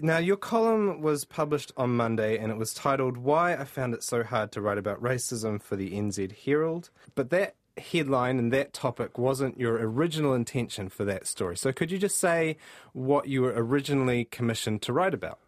Now, 0.00 0.18
your 0.18 0.36
column 0.36 1.00
was 1.00 1.24
published 1.24 1.72
on 1.76 1.96
Monday 1.96 2.38
and 2.38 2.52
it 2.52 2.56
was 2.56 2.72
titled 2.72 3.16
Why 3.16 3.56
I 3.56 3.64
Found 3.64 3.94
It 3.94 4.04
So 4.04 4.22
Hard 4.22 4.52
to 4.52 4.60
Write 4.60 4.78
About 4.78 5.02
Racism 5.02 5.60
for 5.60 5.74
the 5.74 5.90
NZ 5.90 6.30
Herald. 6.44 6.90
But 7.16 7.30
that 7.30 7.56
headline 7.76 8.38
and 8.38 8.52
that 8.52 8.72
topic 8.72 9.18
wasn't 9.18 9.58
your 9.58 9.74
original 9.74 10.34
intention 10.34 10.88
for 10.88 11.04
that 11.04 11.26
story. 11.26 11.56
So, 11.56 11.72
could 11.72 11.90
you 11.90 11.98
just 11.98 12.18
say 12.18 12.56
what 12.92 13.28
you 13.28 13.42
were 13.42 13.54
originally 13.54 14.24
commissioned 14.24 14.82
to 14.82 14.92
write 14.92 15.14
about? 15.14 15.38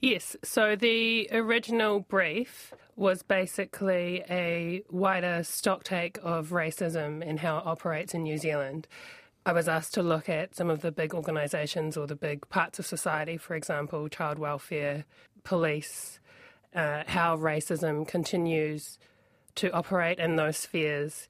Yes, 0.00 0.36
so 0.44 0.76
the 0.76 1.28
original 1.32 2.00
brief 2.00 2.72
was 2.94 3.22
basically 3.22 4.22
a 4.30 4.82
wider 4.90 5.40
stocktake 5.42 6.18
of 6.18 6.50
racism 6.50 7.28
and 7.28 7.40
how 7.40 7.58
it 7.58 7.66
operates 7.66 8.14
in 8.14 8.22
New 8.22 8.38
Zealand. 8.38 8.86
I 9.44 9.52
was 9.52 9.66
asked 9.66 9.94
to 9.94 10.02
look 10.02 10.28
at 10.28 10.54
some 10.54 10.70
of 10.70 10.82
the 10.82 10.92
big 10.92 11.14
organisations 11.14 11.96
or 11.96 12.06
the 12.06 12.14
big 12.14 12.48
parts 12.48 12.78
of 12.78 12.86
society, 12.86 13.36
for 13.38 13.56
example, 13.56 14.08
child 14.08 14.38
welfare, 14.38 15.04
police, 15.42 16.20
uh, 16.74 17.02
how 17.06 17.36
racism 17.36 18.06
continues 18.06 18.98
to 19.58 19.70
operate 19.72 20.18
in 20.18 20.36
those 20.36 20.56
spheres 20.56 21.28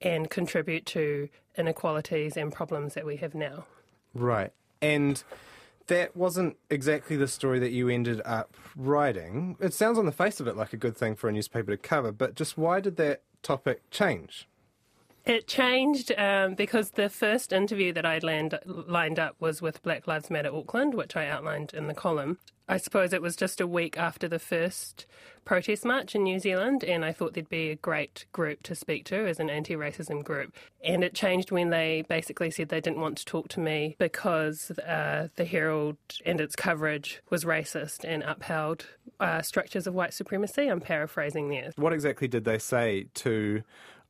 and 0.00 0.30
contribute 0.30 0.86
to 0.86 1.28
inequalities 1.56 2.36
and 2.36 2.52
problems 2.52 2.94
that 2.94 3.04
we 3.04 3.16
have 3.16 3.34
now. 3.34 3.64
Right. 4.14 4.52
And 4.80 5.22
that 5.88 6.16
wasn't 6.16 6.56
exactly 6.70 7.16
the 7.16 7.28
story 7.28 7.58
that 7.58 7.72
you 7.72 7.88
ended 7.88 8.22
up 8.24 8.56
writing. 8.76 9.56
It 9.60 9.74
sounds 9.74 9.98
on 9.98 10.06
the 10.06 10.12
face 10.12 10.40
of 10.40 10.46
it 10.46 10.56
like 10.56 10.72
a 10.72 10.76
good 10.76 10.96
thing 10.96 11.16
for 11.16 11.28
a 11.28 11.32
newspaper 11.32 11.70
to 11.72 11.76
cover, 11.76 12.12
but 12.12 12.34
just 12.34 12.56
why 12.56 12.80
did 12.80 12.96
that 12.96 13.22
topic 13.42 13.90
change? 13.90 14.46
It 15.26 15.46
changed 15.46 16.12
um, 16.16 16.54
because 16.54 16.92
the 16.92 17.10
first 17.10 17.52
interview 17.52 17.92
that 17.92 18.06
I 18.06 18.18
land, 18.18 18.58
lined 18.64 19.18
up 19.18 19.36
was 19.38 19.60
with 19.60 19.82
Black 19.82 20.06
Lives 20.06 20.30
Matter 20.30 20.54
Auckland, 20.54 20.94
which 20.94 21.14
I 21.14 21.26
outlined 21.26 21.74
in 21.74 21.88
the 21.88 21.94
column. 21.94 22.38
I 22.70 22.76
suppose 22.76 23.12
it 23.12 23.20
was 23.20 23.34
just 23.34 23.60
a 23.60 23.66
week 23.66 23.98
after 23.98 24.28
the 24.28 24.38
first 24.38 25.04
protest 25.44 25.84
march 25.84 26.14
in 26.14 26.22
New 26.22 26.38
Zealand, 26.38 26.84
and 26.84 27.04
I 27.04 27.12
thought 27.12 27.34
there'd 27.34 27.48
be 27.48 27.70
a 27.70 27.74
great 27.74 28.26
group 28.30 28.62
to 28.62 28.76
speak 28.76 29.04
to 29.06 29.26
as 29.26 29.40
an 29.40 29.50
anti 29.50 29.74
racism 29.74 30.22
group. 30.22 30.54
And 30.84 31.02
it 31.02 31.12
changed 31.12 31.50
when 31.50 31.70
they 31.70 32.04
basically 32.08 32.52
said 32.52 32.68
they 32.68 32.80
didn't 32.80 33.00
want 33.00 33.18
to 33.18 33.24
talk 33.24 33.48
to 33.48 33.60
me 33.60 33.96
because 33.98 34.70
uh, 34.70 35.28
the 35.34 35.44
Herald 35.44 35.96
and 36.24 36.40
its 36.40 36.54
coverage 36.54 37.20
was 37.28 37.44
racist 37.44 38.04
and 38.04 38.22
upheld 38.22 38.86
uh, 39.18 39.42
structures 39.42 39.88
of 39.88 39.94
white 39.94 40.14
supremacy. 40.14 40.68
I'm 40.68 40.80
paraphrasing 40.80 41.48
there. 41.48 41.72
What 41.74 41.92
exactly 41.92 42.28
did 42.28 42.44
they 42.44 42.58
say 42.58 43.08
to 43.14 43.64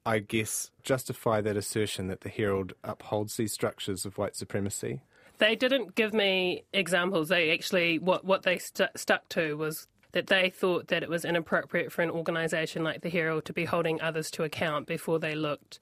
I 0.04 0.18
guess, 0.18 0.70
justify 0.82 1.40
that 1.42 1.56
assertion 1.56 2.08
that 2.08 2.22
the 2.22 2.30
Herald 2.30 2.72
upholds 2.82 3.36
these 3.36 3.52
structures 3.52 4.06
of 4.06 4.16
white 4.18 4.34
supremacy? 4.34 5.02
They 5.40 5.56
didn't 5.56 5.94
give 5.94 6.12
me 6.12 6.64
examples. 6.72 7.28
They 7.28 7.50
actually, 7.50 7.98
what, 7.98 8.24
what 8.24 8.42
they 8.42 8.58
st- 8.58 8.90
stuck 8.94 9.28
to 9.30 9.56
was 9.56 9.88
that 10.12 10.26
they 10.26 10.50
thought 10.50 10.88
that 10.88 11.02
it 11.02 11.08
was 11.08 11.24
inappropriate 11.24 11.90
for 11.90 12.02
an 12.02 12.10
organisation 12.10 12.84
like 12.84 13.00
the 13.00 13.08
Herald 13.08 13.46
to 13.46 13.52
be 13.52 13.64
holding 13.64 14.00
others 14.02 14.30
to 14.32 14.44
account 14.44 14.86
before 14.86 15.18
they 15.18 15.34
looked 15.34 15.78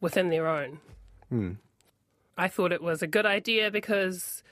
within 0.00 0.28
their 0.28 0.46
own. 0.46 0.80
Hmm. 1.30 1.52
I 2.36 2.48
thought 2.48 2.70
it 2.70 2.82
was 2.82 3.02
a 3.02 3.06
good 3.06 3.24
idea 3.24 3.70
because 3.70 4.42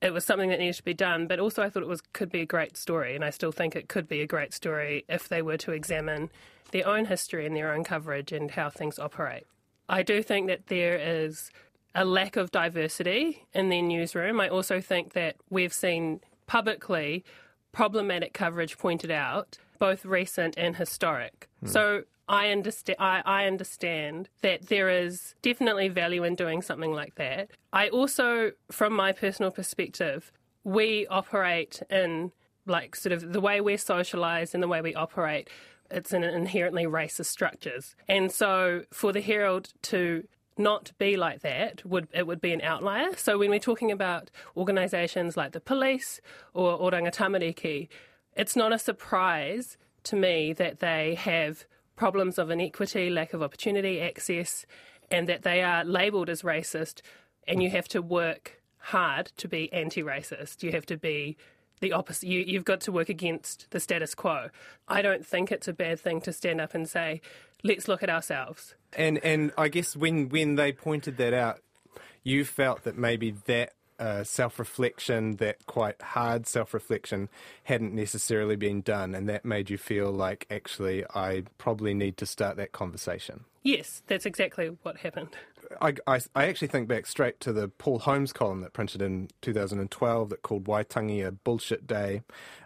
it 0.00 0.12
was 0.12 0.24
something 0.24 0.48
that 0.48 0.60
needed 0.60 0.76
to 0.76 0.82
be 0.82 0.94
done, 0.94 1.26
but 1.26 1.38
also 1.38 1.62
I 1.62 1.68
thought 1.68 1.82
it 1.82 1.88
was 1.88 2.00
could 2.00 2.30
be 2.30 2.40
a 2.40 2.46
great 2.46 2.76
story, 2.76 3.14
and 3.14 3.24
I 3.24 3.30
still 3.30 3.52
think 3.52 3.76
it 3.76 3.88
could 3.88 4.08
be 4.08 4.20
a 4.20 4.26
great 4.26 4.52
story 4.52 5.04
if 5.08 5.28
they 5.28 5.42
were 5.42 5.56
to 5.58 5.72
examine 5.72 6.30
their 6.72 6.88
own 6.88 7.04
history 7.04 7.46
and 7.46 7.54
their 7.54 7.72
own 7.72 7.84
coverage 7.84 8.32
and 8.32 8.50
how 8.50 8.70
things 8.70 8.98
operate. 8.98 9.44
I 9.88 10.02
do 10.02 10.22
think 10.22 10.48
that 10.48 10.66
there 10.66 10.96
is 10.96 11.50
a 11.96 12.04
lack 12.04 12.36
of 12.36 12.52
diversity 12.52 13.46
in 13.54 13.70
their 13.70 13.82
newsroom. 13.82 14.38
I 14.38 14.48
also 14.48 14.80
think 14.80 15.14
that 15.14 15.36
we've 15.50 15.72
seen 15.72 16.20
publicly 16.46 17.24
problematic 17.72 18.32
coverage 18.32 18.78
pointed 18.78 19.10
out, 19.10 19.58
both 19.78 20.04
recent 20.04 20.56
and 20.56 20.76
historic. 20.76 21.48
Hmm. 21.60 21.66
So 21.66 22.02
I 22.28 22.50
understand. 22.50 22.96
I, 23.00 23.22
I, 23.24 23.46
understand 23.46 24.28
that 24.42 24.68
there 24.68 24.88
is 24.88 25.34
definitely 25.42 25.88
value 25.88 26.22
in 26.24 26.34
doing 26.34 26.60
something 26.62 26.92
like 26.92 27.14
that. 27.16 27.50
I 27.72 27.88
also, 27.88 28.52
from 28.70 28.92
my 28.92 29.12
personal 29.12 29.50
perspective, 29.50 30.32
we 30.64 31.06
operate 31.08 31.82
in 31.90 32.32
like 32.66 32.96
sort 32.96 33.12
of 33.12 33.32
the 33.32 33.40
way 33.40 33.60
we're 33.60 33.76
socialised 33.76 34.54
and 34.54 34.62
the 34.62 34.68
way 34.68 34.80
we 34.80 34.94
operate 34.94 35.48
it's 35.90 36.12
in 36.12 36.24
inherently 36.24 36.84
racist 36.84 37.26
structures. 37.26 37.94
And 38.08 38.32
so 38.32 38.82
for 38.92 39.12
the 39.12 39.20
Herald 39.20 39.72
to 39.82 40.24
not 40.58 40.92
be 40.98 41.16
like 41.16 41.40
that 41.40 41.84
would 41.84 42.08
it 42.12 42.26
would 42.26 42.40
be 42.40 42.52
an 42.52 42.60
outlier. 42.62 43.16
So 43.16 43.38
when 43.38 43.50
we're 43.50 43.58
talking 43.58 43.90
about 43.90 44.30
organisations 44.56 45.36
like 45.36 45.52
the 45.52 45.60
police 45.60 46.20
or 46.54 46.78
Oranga 46.78 47.12
Tamariki, 47.14 47.88
it's 48.34 48.56
not 48.56 48.72
a 48.72 48.78
surprise 48.78 49.76
to 50.04 50.16
me 50.16 50.52
that 50.52 50.80
they 50.80 51.14
have 51.14 51.66
problems 51.96 52.38
of 52.38 52.50
inequity, 52.50 53.10
lack 53.10 53.32
of 53.32 53.42
opportunity, 53.42 54.00
access, 54.00 54.66
and 55.10 55.28
that 55.28 55.42
they 55.42 55.62
are 55.62 55.84
labelled 55.84 56.28
as 56.28 56.42
racist. 56.42 57.00
And 57.48 57.62
you 57.62 57.70
have 57.70 57.88
to 57.88 58.02
work 58.02 58.60
hard 58.78 59.32
to 59.36 59.48
be 59.48 59.72
anti-racist. 59.72 60.62
You 60.62 60.72
have 60.72 60.86
to 60.86 60.96
be 60.96 61.36
the 61.80 61.92
opposite. 61.92 62.28
You, 62.28 62.40
you've 62.40 62.64
got 62.64 62.80
to 62.82 62.92
work 62.92 63.08
against 63.08 63.70
the 63.70 63.80
status 63.80 64.14
quo. 64.14 64.48
I 64.88 65.02
don't 65.02 65.24
think 65.24 65.50
it's 65.50 65.68
a 65.68 65.72
bad 65.72 66.00
thing 66.00 66.20
to 66.22 66.32
stand 66.32 66.60
up 66.60 66.74
and 66.74 66.88
say, 66.88 67.20
let's 67.62 67.88
look 67.88 68.02
at 68.02 68.10
ourselves. 68.10 68.74
And 68.92 69.18
and 69.18 69.52
I 69.58 69.68
guess 69.68 69.96
when 69.96 70.28
when 70.28 70.54
they 70.56 70.72
pointed 70.72 71.16
that 71.18 71.34
out, 71.34 71.60
you 72.22 72.44
felt 72.44 72.84
that 72.84 72.96
maybe 72.96 73.32
that 73.46 73.72
uh, 73.98 74.24
self 74.24 74.58
reflection, 74.58 75.36
that 75.36 75.64
quite 75.66 76.00
hard 76.00 76.46
self 76.46 76.74
reflection, 76.74 77.28
hadn't 77.64 77.94
necessarily 77.94 78.56
been 78.56 78.80
done, 78.82 79.14
and 79.14 79.28
that 79.28 79.44
made 79.44 79.70
you 79.70 79.78
feel 79.78 80.10
like 80.10 80.46
actually 80.50 81.04
I 81.14 81.44
probably 81.58 81.94
need 81.94 82.16
to 82.18 82.26
start 82.26 82.56
that 82.56 82.72
conversation. 82.72 83.44
Yes, 83.62 84.02
that's 84.06 84.26
exactly 84.26 84.76
what 84.82 84.98
happened. 84.98 85.36
I, 85.80 85.94
I, 86.06 86.20
I, 86.34 86.46
actually 86.46 86.68
think 86.68 86.88
back 86.88 87.06
straight 87.06 87.40
to 87.40 87.52
the 87.52 87.68
Paul 87.68 88.00
Holmes 88.00 88.32
column 88.32 88.60
that 88.60 88.72
printed 88.72 89.02
in 89.02 89.28
2012 89.42 90.30
that 90.30 90.42
called 90.42 90.64
Waitangi 90.64 91.26
a 91.26 91.32
bullshit 91.32 91.86
day. 91.86 92.22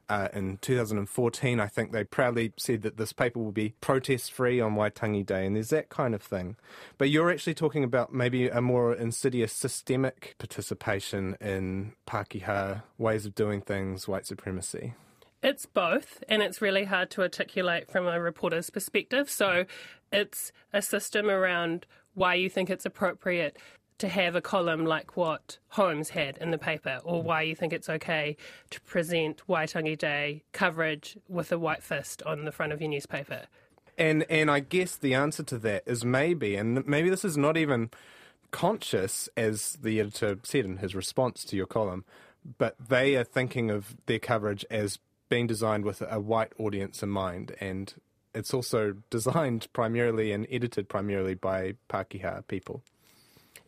Uh, 0.08 0.28
in 0.32 0.56
2014, 0.58 1.60
I 1.60 1.66
think 1.68 1.92
they 1.92 2.02
proudly 2.02 2.52
said 2.56 2.82
that 2.82 2.96
this 2.96 3.12
paper 3.12 3.38
will 3.38 3.52
be 3.52 3.74
protest 3.80 4.32
free 4.32 4.60
on 4.60 4.74
Waitangi 4.74 5.24
Day, 5.24 5.46
and 5.46 5.54
there's 5.54 5.68
that 5.68 5.88
kind 5.88 6.16
of 6.16 6.22
thing. 6.22 6.56
But 6.98 7.10
you're 7.10 7.30
actually 7.30 7.54
talking 7.54 7.84
about 7.84 8.12
maybe 8.12 8.48
a 8.48 8.60
more 8.60 8.92
insidious 8.92 9.52
systemic 9.52 10.34
participation 10.38 11.36
in 11.40 11.92
Pākehā 12.08 12.82
ways 12.98 13.24
of 13.24 13.36
doing 13.36 13.60
things, 13.60 14.08
white 14.08 14.26
supremacy. 14.26 14.94
It's 15.42 15.64
both, 15.64 16.22
and 16.28 16.42
it's 16.42 16.60
really 16.60 16.84
hard 16.84 17.10
to 17.12 17.22
articulate 17.22 17.90
from 17.90 18.06
a 18.06 18.20
reporter's 18.20 18.68
perspective. 18.68 19.30
So 19.30 19.64
it's 20.12 20.52
a 20.72 20.82
system 20.82 21.30
around 21.30 21.86
why 22.14 22.34
you 22.34 22.50
think 22.50 22.70
it's 22.70 22.86
appropriate 22.86 23.56
to 23.98 24.08
have 24.08 24.34
a 24.34 24.40
column 24.40 24.86
like 24.86 25.16
what 25.16 25.58
Holmes 25.68 26.08
had 26.08 26.38
in 26.38 26.50
the 26.50 26.58
paper, 26.58 27.00
or 27.04 27.22
mm. 27.22 27.24
why 27.24 27.42
you 27.42 27.54
think 27.54 27.72
it's 27.72 27.88
okay 27.88 28.36
to 28.70 28.80
present 28.80 29.42
Waitangi 29.46 29.96
Day 29.98 30.42
coverage 30.52 31.18
with 31.28 31.52
a 31.52 31.58
white 31.58 31.82
fist 31.82 32.22
on 32.22 32.44
the 32.44 32.52
front 32.52 32.72
of 32.72 32.80
your 32.80 32.90
newspaper. 32.90 33.42
And 33.98 34.24
and 34.30 34.50
I 34.50 34.60
guess 34.60 34.96
the 34.96 35.12
answer 35.14 35.42
to 35.42 35.58
that 35.58 35.82
is 35.86 36.04
maybe, 36.04 36.56
and 36.56 36.86
maybe 36.86 37.10
this 37.10 37.24
is 37.24 37.36
not 37.36 37.58
even 37.58 37.90
conscious, 38.50 39.28
as 39.36 39.78
the 39.82 40.00
editor 40.00 40.38
said 40.42 40.64
in 40.64 40.78
his 40.78 40.94
response 40.94 41.44
to 41.44 41.56
your 41.56 41.66
column, 41.66 42.04
but 42.58 42.74
they 42.88 43.16
are 43.16 43.24
thinking 43.24 43.70
of 43.70 43.96
their 44.06 44.18
coverage 44.18 44.64
as 44.70 44.98
being 45.28 45.46
designed 45.46 45.84
with 45.84 46.02
a 46.10 46.18
white 46.18 46.52
audience 46.58 47.02
in 47.02 47.10
mind, 47.10 47.54
and 47.60 47.94
it's 48.34 48.54
also 48.54 48.96
designed 49.10 49.66
primarily 49.72 50.32
and 50.32 50.46
edited 50.50 50.88
primarily 50.88 51.34
by 51.34 51.74
Pākehā 51.88 52.46
people. 52.46 52.82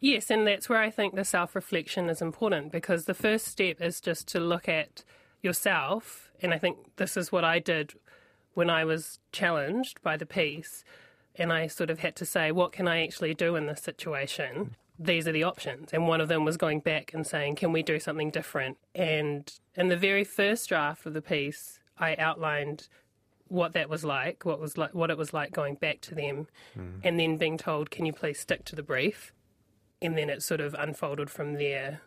Yes, 0.01 0.31
and 0.31 0.47
that's 0.47 0.69
where 0.69 0.81
I 0.81 0.91
think 0.91 1.15
the 1.15 1.25
self 1.25 1.55
reflection 1.55 2.09
is 2.11 2.21
important 2.21 2.73
because 2.73 3.05
the 3.05 3.15
first 3.15 3.47
step 3.47 3.81
is 3.81 4.01
just 4.01 4.27
to 4.29 4.41
look 4.41 4.69
at 4.69 5.05
yourself. 5.43 6.31
And 6.41 6.53
I 6.53 6.59
think 6.59 6.77
this 6.97 7.17
is 7.17 7.31
what 7.31 7.45
I 7.45 7.59
did 7.59 7.95
when 8.55 8.69
I 8.69 8.85
was 8.85 9.21
challenged 9.31 10.03
by 10.03 10.17
the 10.17 10.27
piece. 10.27 10.85
And 11.37 11.53
I 11.53 11.67
sort 11.67 11.89
of 11.89 12.01
had 12.01 12.17
to 12.17 12.27
say, 12.27 12.53
what 12.53 12.73
can 12.73 12.87
I 12.87 13.05
actually 13.05 13.33
do 13.33 13.57
in 13.57 13.67
this 13.67 13.81
situation? 13.81 14.77
These 14.99 15.27
are 15.27 15.33
the 15.33 15.45
options. 15.45 15.93
And 15.93 16.07
one 16.07 16.21
of 16.21 16.29
them 16.29 16.45
was 16.45 16.57
going 16.57 16.81
back 16.81 17.15
and 17.15 17.27
saying, 17.27 17.57
can 17.57 17.73
we 17.73 17.83
do 17.83 17.99
something 17.99 18.31
different? 18.31 18.79
And 18.95 19.53
in 19.77 19.89
the 19.89 19.97
very 19.97 20.25
first 20.25 20.69
draft 20.69 21.07
of 21.07 21.15
the 21.15 21.23
piece, 21.23 21.79
I 21.99 22.17
outlined 22.17 22.89
what 23.53 23.75
that 23.75 23.91
was 23.91 24.03
like, 24.03 24.45
what 24.45 24.59
was 24.59 24.79
like, 24.79 24.95
what 24.95 25.11
it 25.11 25.19
was 25.19 25.35
like 25.35 25.53
going 25.53 25.75
back 25.75 26.01
to 26.01 26.15
them, 26.15 26.49
mm. 26.77 27.01
and 27.05 27.21
then 27.21 27.37
being 27.37 27.59
told, 27.59 27.91
"Can 27.91 28.07
you 28.07 28.13
please 28.13 28.41
stick 28.41 28.65
to 28.65 28.77
the 28.77 28.83
brief?" 28.83 29.33
And 30.01 30.17
then 30.17 30.31
it 30.31 30.43
sort 30.43 30.61
of 30.61 30.75
unfolded 30.79 31.31
from 31.31 31.55
there. 31.55 32.01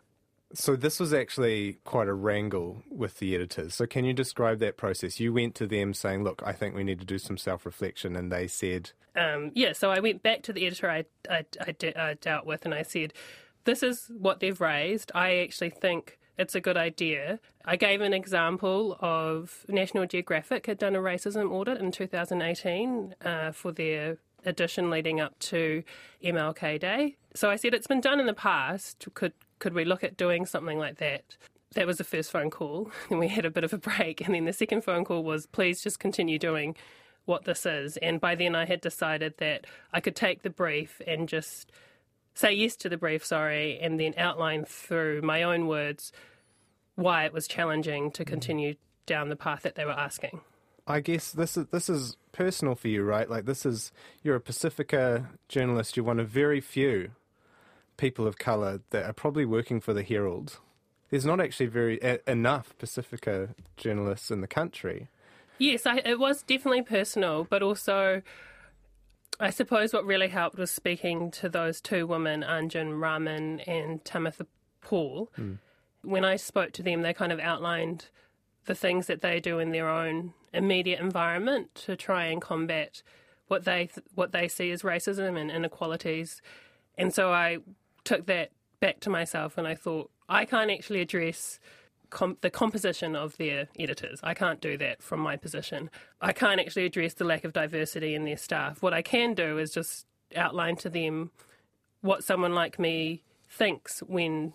So 0.53 0.75
this 0.75 0.99
was 0.99 1.13
actually 1.13 1.79
quite 1.84 2.08
a 2.08 2.13
wrangle 2.13 2.84
with 2.89 3.19
the 3.19 3.36
editors. 3.36 3.75
So 3.75 3.86
can 3.86 4.05
you 4.05 4.13
describe 4.13 4.60
that 4.60 4.75
process? 4.75 5.19
You 5.19 5.34
went 5.34 5.55
to 5.55 5.67
them 5.67 5.93
saying, 5.93 6.23
"Look, 6.23 6.41
I 6.45 6.51
think 6.51 6.75
we 6.75 6.84
need 6.84 6.99
to 6.99 7.05
do 7.05 7.19
some 7.19 7.38
self-reflection," 7.38 8.15
and 8.15 8.31
they 8.31 8.47
said, 8.47 8.91
um, 9.15 9.51
"Yeah." 9.53 9.73
So 9.73 9.91
I 9.91 9.99
went 9.99 10.23
back 10.23 10.41
to 10.43 10.53
the 10.53 10.65
editor 10.65 10.89
I, 10.89 11.05
I, 11.29 11.45
I, 11.62 11.71
de- 11.71 11.99
I 11.99 12.15
dealt 12.15 12.45
with, 12.47 12.65
and 12.65 12.73
I 12.73 12.81
said, 12.81 13.13
"This 13.65 13.84
is 13.84 14.12
what 14.17 14.39
they've 14.39 14.60
raised. 14.60 15.12
I 15.13 15.38
actually 15.38 15.69
think." 15.69 16.17
It's 16.38 16.56
a 16.56 16.62
good 16.62 16.78
idea. 16.78 17.39
I 17.63 17.76
gave 17.76 18.02
an 18.02 18.13
example 18.13 18.98
of 19.00 19.65
National 19.67 20.06
Geographic 20.06 20.65
had 20.65 20.78
done 20.78 20.95
a 20.95 21.00
racism 21.00 21.52
audit 21.52 21.80
in 21.80 21.91
2018 21.91 23.15
uh, 23.24 23.52
for 23.52 23.71
their 23.71 24.17
edition 24.45 24.89
leading 24.89 25.19
up 25.19 25.38
to 25.39 25.84
MLK 26.24 26.80
Day. 26.80 27.15
So 27.34 27.50
I 27.50 27.56
said 27.56 27.74
it's 27.74 27.88
been 27.88 28.02
done 28.02 28.19
in 28.19 28.26
the 28.26 28.34
past. 28.34 29.08
Could 29.13 29.34
could 29.60 29.74
we 29.74 29.86
look 29.86 30.04
at 30.04 30.17
doing 30.17 30.45
something 30.45 30.78
like 30.78 30.98
that? 30.98 31.38
That 31.74 31.88
was 31.88 31.98
the 31.98 32.04
first 32.04 32.32
phone 32.32 32.50
call. 32.50 32.91
and 33.10 33.19
we 33.19 33.30
had 33.30 33.45
a 33.45 33.52
bit 33.52 33.63
of 33.63 33.74
a 33.74 33.78
break, 33.78 34.21
and 34.21 34.36
then 34.36 34.45
the 34.45 34.54
second 34.54 34.84
phone 34.84 35.06
call 35.06 35.24
was, 35.24 35.45
please 35.45 35.82
just 35.82 36.00
continue 36.00 36.38
doing 36.38 36.76
what 37.26 37.45
this 37.45 37.65
is. 37.65 37.98
And 37.98 38.21
by 38.21 38.36
then 38.36 38.56
I 38.56 38.65
had 38.65 38.82
decided 38.82 39.36
that 39.38 39.65
I 39.91 40.00
could 40.00 40.15
take 40.15 40.43
the 40.43 40.50
brief 40.50 41.02
and 41.08 41.28
just 41.28 41.71
say 42.36 42.54
yes 42.54 42.76
to 42.78 42.89
the 42.89 42.98
brief, 42.98 43.26
sorry, 43.26 43.80
and 43.80 44.00
then 44.00 44.13
outline 44.17 44.65
through 44.65 45.21
my 45.24 45.41
own 45.41 45.67
words 45.67 46.12
why 46.95 47.26
it 47.26 47.34
was 47.34 47.48
challenging 47.48 48.12
to 48.12 48.24
mm. 48.24 48.28
continue 48.28 48.76
down 49.06 49.30
the 49.30 49.36
path 49.36 49.63
that 49.63 49.76
they 49.76 49.86
were 49.86 49.91
asking. 49.91 50.41
I 50.88 51.00
guess 51.00 51.32
this 51.32 51.58
is 51.58 51.65
this 51.67 51.89
is 51.89 52.15
personal 52.32 52.76
for 52.76 52.89
you, 52.89 53.04
right? 53.04 53.30
Like 53.30 53.45
this 53.45 53.65
is 53.65 53.91
you're 54.21 54.36
a 54.36 54.41
Pasifika 54.41 55.28
journalist. 55.48 55.98
You're 55.98 56.06
one 56.06 56.19
of 56.19 56.30
very 56.30 56.62
few 56.62 57.12
people 57.98 58.28
of 58.28 58.38
color 58.38 58.82
that 58.91 59.06
are 59.06 59.13
probably 59.13 59.45
working 59.45 59.80
for 59.80 59.93
the 59.93 60.04
Herald. 60.04 60.60
There's 61.10 61.26
not 61.26 61.39
actually 61.39 61.67
very 61.67 62.00
enough 62.28 62.76
Pasifika 62.78 63.56
journalists 63.78 64.30
in 64.30 64.41
the 64.41 64.48
country. 64.48 65.10
Yes, 65.58 65.86
I, 65.86 65.98
it 66.00 66.19
was 66.19 66.43
definitely 66.43 66.82
personal, 66.82 67.45
but 67.50 67.63
also 67.63 68.21
I 69.39 69.50
suppose 69.50 69.93
what 69.93 70.06
really 70.06 70.30
helped 70.30 70.58
was 70.58 70.71
speaking 70.71 71.32
to 71.32 71.50
those 71.50 71.82
two 71.82 72.08
women, 72.08 72.43
Anjum 72.48 73.02
Rahman 73.02 73.60
and 73.62 74.04
Tamatha 74.04 74.45
Paul. 74.82 75.32
Mm. 75.38 75.60
When 76.04 76.24
I 76.24 76.36
spoke 76.38 76.71
to 76.74 76.84
them, 76.84 77.02
they 77.02 77.13
kind 77.13 77.32
of 77.32 77.39
outlined 77.39 78.10
the 78.65 78.76
things 78.76 79.08
that 79.08 79.21
they 79.21 79.39
do 79.39 79.60
in 79.60 79.71
their 79.71 79.89
own 79.89 80.34
immediate 80.54 81.00
environment 81.00 81.76
to 81.76 81.95
try 81.95 82.26
and 82.26 82.41
combat 82.41 83.04
what 83.48 83.65
they 83.65 83.88
th- 83.88 84.06
what 84.15 84.32
they 84.32 84.48
see 84.48 84.71
as 84.71 84.82
racism 84.82 85.39
and 85.39 85.52
inequalities. 85.52 86.41
And 86.98 87.13
so 87.13 87.32
I 87.32 87.60
took 88.04 88.26
that 88.28 88.52
back 88.80 89.00
to 89.02 89.10
myself 89.10 89.58
and 89.58 89.67
I 89.67 89.76
thought 89.76 90.10
I 90.28 90.45
can't 90.45 90.71
actually 90.71 91.02
address 91.02 91.60
com- 92.10 92.38
the 92.41 92.50
composition 92.50 93.15
of 93.15 93.38
their 93.38 93.62
uh, 93.62 93.65
editors. 93.80 94.20
I 94.24 94.34
can't 94.34 94.62
do 94.62 94.78
that 94.78 95.02
from 95.02 95.20
my 95.20 95.38
position. 95.38 95.89
I 96.22 96.34
can't 96.34 96.60
actually 96.60 96.86
address 96.86 97.13
the 97.13 97.26
lack 97.26 97.44
of 97.44 97.54
diversity 97.54 98.15
in 98.15 98.26
their 98.26 98.38
staff. 98.38 98.82
What 98.82 98.94
I 98.94 99.02
can 99.02 99.34
do 99.34 99.58
is 99.58 99.72
just 99.72 100.06
outline 100.36 100.76
to 100.78 100.89
them 100.89 101.32
what 102.02 102.24
someone 102.24 102.54
like 102.54 102.80
me 102.80 103.24
thinks 103.50 104.00
when 104.00 104.54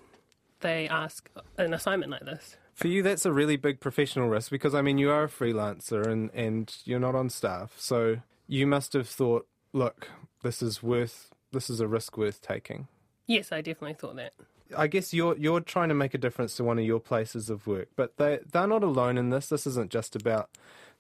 they 0.61 0.89
ask 0.89 1.29
an 1.59 1.75
assignment 1.75 2.11
like 2.13 2.25
this. 2.25 2.57
For 2.75 2.89
you, 2.89 3.03
that's 3.03 3.27
a 3.27 3.33
really 3.33 3.57
big 3.57 3.81
professional 3.81 4.29
risk 4.29 4.51
because, 4.51 4.75
I 4.75 4.83
mean, 4.83 4.99
you 4.99 5.11
are 5.11 5.25
a 5.25 5.29
freelancer 5.29 6.07
and, 6.07 6.31
and 6.33 6.75
you're 6.85 7.01
not 7.01 7.15
on 7.15 7.29
staff. 7.29 7.75
So 7.77 8.17
you 8.47 8.67
must 8.67 8.93
have 8.95 9.09
thought, 9.09 9.47
look, 9.73 10.09
this 10.43 10.63
is 10.63 10.83
worth, 10.83 11.31
this 11.53 11.69
is 11.69 11.81
a 11.81 11.89
risk 11.89 12.17
worth 12.17 12.41
taking. 12.41 12.89
Yes, 13.27 13.53
I 13.53 13.61
definitely 13.61 13.95
thought 13.95 14.17
that. 14.17 14.33
I 14.77 14.87
guess 14.87 15.13
you're 15.13 15.37
you're 15.37 15.61
trying 15.61 15.89
to 15.89 15.95
make 15.95 16.15
a 16.15 16.19
difference 16.19 16.57
to 16.57 16.65
one 16.65 16.79
of 16.79 16.85
your 16.85 17.01
places 17.01 17.51
of 17.51 17.67
work, 17.67 17.89
but 17.97 18.17
they 18.17 18.41
they're 18.51 18.67
not 18.67 18.83
alone 18.83 19.19
in 19.19 19.31
this. 19.31 19.49
This 19.49 19.67
isn't 19.67 19.91
just 19.91 20.17
about 20.17 20.51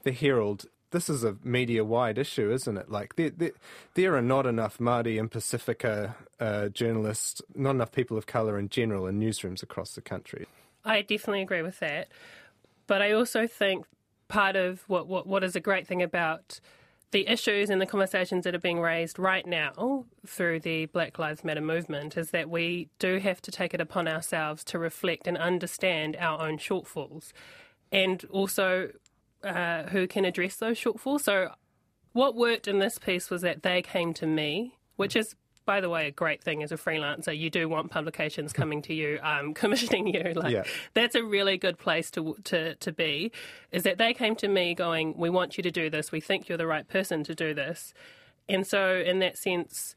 the 0.03 0.13
Herald. 0.13 0.67
This 0.91 1.09
is 1.09 1.23
a 1.23 1.37
media 1.45 1.85
wide 1.85 2.19
issue, 2.19 2.51
isn't 2.51 2.77
it? 2.77 2.91
Like 2.91 3.15
there, 3.15 3.31
there, 3.31 3.53
there 3.95 4.17
are 4.17 4.23
not 4.23 4.45
enough 4.45 4.79
Māori 4.79 5.21
and 5.21 5.31
Pasifika 5.31 6.15
uh, 6.41 6.69
journalists, 6.69 7.41
not 7.55 7.71
enough 7.71 7.93
people 7.93 8.19
of 8.19 8.27
colour 8.27 8.59
in 8.59 8.69
general 8.69 9.07
in 9.07 9.21
newsrooms 9.21 9.63
across 9.63 9.95
the 9.95 10.01
country. 10.01 10.47
I 10.85 11.03
definitely 11.03 11.43
agree 11.43 11.63
with 11.63 11.79
that, 11.79 12.09
but 12.89 13.03
I 13.03 13.13
also 13.13 13.47
think 13.47 13.87
part 14.27 14.57
of 14.57 14.83
what 14.89 15.07
what, 15.07 15.27
what 15.27 15.45
is 15.45 15.55
a 15.55 15.61
great 15.61 15.87
thing 15.87 16.03
about 16.03 16.61
the 17.13 17.27
issues 17.29 17.71
and 17.71 17.81
the 17.81 17.87
conversations 17.87 18.45
that 18.45 18.55
are 18.55 18.61
being 18.61 18.81
raised 18.81 19.19
right 19.19 19.47
now 19.47 20.05
through 20.27 20.61
the 20.61 20.87
Black 20.87 21.19
Lives 21.19 21.43
Matter 21.43 21.61
movement 21.61 22.17
is 22.17 22.31
that 22.31 22.49
we 22.49 22.89
do 22.99 23.19
have 23.19 23.43
to 23.43 23.51
take 23.51 23.75
it 23.75 23.81
upon 23.81 24.07
ourselves 24.07 24.63
to 24.65 24.79
reflect 24.79 25.27
and 25.27 25.37
understand 25.37 26.17
our 26.19 26.41
own 26.41 26.59
shortfalls 26.59 27.33
and 27.91 28.25
also 28.31 28.91
uh, 29.43 29.85
who 29.85 30.07
can 30.07 30.25
address 30.25 30.57
those 30.57 30.79
shortfalls. 30.79 31.23
So, 31.23 31.53
what 32.13 32.35
worked 32.35 32.69
in 32.69 32.79
this 32.79 32.99
piece 32.99 33.31
was 33.31 33.43
that 33.43 33.63
they 33.63 33.83
came 33.83 34.13
to 34.15 34.27
me, 34.27 34.77
which 34.97 35.17
is 35.17 35.35
by 35.71 35.81
the 35.81 35.89
way, 35.89 36.09
a 36.09 36.11
great 36.11 36.43
thing 36.43 36.65
as 36.65 36.73
a 36.73 36.77
freelancer. 36.77 37.33
You 37.37 37.49
do 37.49 37.69
want 37.69 37.93
publications 37.93 38.53
coming 38.53 38.83
to 38.83 38.93
you, 38.93 39.21
um, 39.23 39.55
commissioning 39.63 40.09
you. 40.09 40.33
Like 40.35 40.53
Yeah. 40.53 40.65
that's 40.95 41.15
a 41.15 41.23
really 41.23 41.57
good 41.59 41.79
place 41.79 42.11
to 42.17 42.35
to 42.51 42.75
to 42.75 42.91
be. 42.91 43.31
Is 43.71 43.85
that 43.85 43.97
they 43.99 44.13
came 44.13 44.35
to 44.37 44.49
me 44.49 44.75
going, 44.75 45.15
"We 45.17 45.31
want 45.31 45.57
you 45.57 45.63
to 45.63 45.71
do 45.71 45.89
this. 45.89 46.11
We 46.11 46.21
think 46.21 46.49
you're 46.49 46.59
the 46.59 46.67
right 46.67 46.89
person 46.89 47.23
to 47.23 47.35
do 47.37 47.55
this." 47.55 47.95
And 48.49 48.67
so, 48.67 48.97
in 49.11 49.21
that 49.21 49.39
sense, 49.39 49.95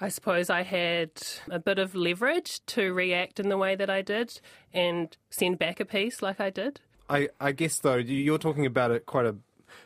I 0.00 0.08
suppose 0.08 0.48
I 0.48 0.62
had 0.62 1.10
a 1.50 1.58
bit 1.58 1.78
of 1.78 1.94
leverage 1.94 2.64
to 2.66 2.94
react 2.94 3.38
in 3.38 3.50
the 3.50 3.58
way 3.58 3.76
that 3.76 3.90
I 3.90 4.00
did 4.00 4.40
and 4.72 5.14
send 5.28 5.58
back 5.58 5.78
a 5.78 5.84
piece 5.84 6.22
like 6.22 6.40
I 6.40 6.48
did. 6.48 6.80
I, 7.10 7.28
I 7.38 7.52
guess 7.52 7.78
though 7.80 7.96
you- 7.96 8.16
you're 8.26 8.38
talking 8.38 8.64
about 8.64 8.90
a 8.92 9.00
quite 9.00 9.26
a 9.26 9.36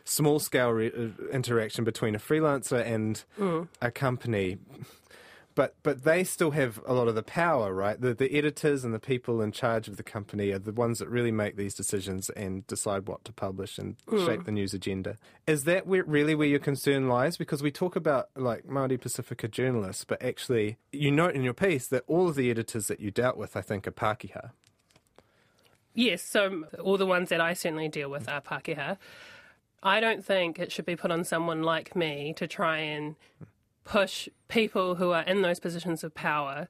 small 0.03 0.39
scale 0.39 0.71
re- 0.71 0.91
uh, 0.91 1.27
interaction 1.31 1.83
between 1.83 2.15
a 2.15 2.19
freelancer 2.19 2.85
and 2.85 3.23
Mm. 3.37 3.67
a 3.81 3.91
company, 3.91 4.57
but 5.55 5.75
but 5.83 6.03
they 6.03 6.23
still 6.23 6.51
have 6.51 6.79
a 6.85 6.93
lot 6.93 7.07
of 7.09 7.15
the 7.15 7.23
power, 7.23 7.73
right? 7.73 7.99
The 7.99 8.13
the 8.13 8.33
editors 8.37 8.85
and 8.85 8.93
the 8.93 8.99
people 8.99 9.41
in 9.41 9.51
charge 9.51 9.87
of 9.89 9.97
the 9.97 10.03
company 10.03 10.51
are 10.51 10.59
the 10.59 10.71
ones 10.71 10.99
that 10.99 11.09
really 11.09 11.31
make 11.31 11.57
these 11.57 11.73
decisions 11.73 12.29
and 12.29 12.65
decide 12.67 13.07
what 13.07 13.25
to 13.25 13.33
publish 13.33 13.77
and 13.77 13.97
Mm. 14.07 14.25
shape 14.25 14.43
the 14.45 14.51
news 14.53 14.73
agenda. 14.73 15.17
Is 15.47 15.65
that 15.65 15.85
where, 15.85 16.03
really 16.05 16.33
where 16.35 16.47
your 16.47 16.59
concern 16.59 17.09
lies? 17.09 17.35
Because 17.35 17.61
we 17.61 17.71
talk 17.71 17.95
about 17.97 18.29
like 18.35 18.63
Māori 18.67 18.97
Pasifika 18.97 19.51
journalists, 19.51 20.05
but 20.05 20.21
actually 20.23 20.77
you 20.93 21.11
note 21.11 21.35
in 21.35 21.43
your 21.43 21.53
piece 21.55 21.87
that 21.87 22.03
all 22.07 22.29
of 22.29 22.35
the 22.35 22.49
editors 22.49 22.87
that 22.87 22.99
you 23.01 23.11
dealt 23.11 23.35
with, 23.35 23.57
I 23.57 23.61
think, 23.61 23.85
are 23.85 23.91
Pākehā. 23.91 24.51
Yes, 25.95 26.21
so 26.21 26.65
all 26.81 26.97
the 26.97 27.05
ones 27.05 27.29
that 27.29 27.41
I 27.41 27.53
certainly 27.53 27.89
deal 27.89 28.09
with 28.09 28.29
are 28.29 28.39
Pākehā. 28.41 28.97
I 29.81 29.99
don't 29.99 30.25
think 30.25 30.59
it 30.59 30.71
should 30.71 30.85
be 30.85 30.95
put 30.95 31.11
on 31.11 31.23
someone 31.23 31.63
like 31.63 31.95
me 31.95 32.33
to 32.37 32.47
try 32.47 32.77
and 32.77 33.15
push 33.83 34.27
people 34.47 34.95
who 34.95 35.11
are 35.11 35.23
in 35.23 35.41
those 35.41 35.59
positions 35.59 36.03
of 36.03 36.13
power 36.13 36.67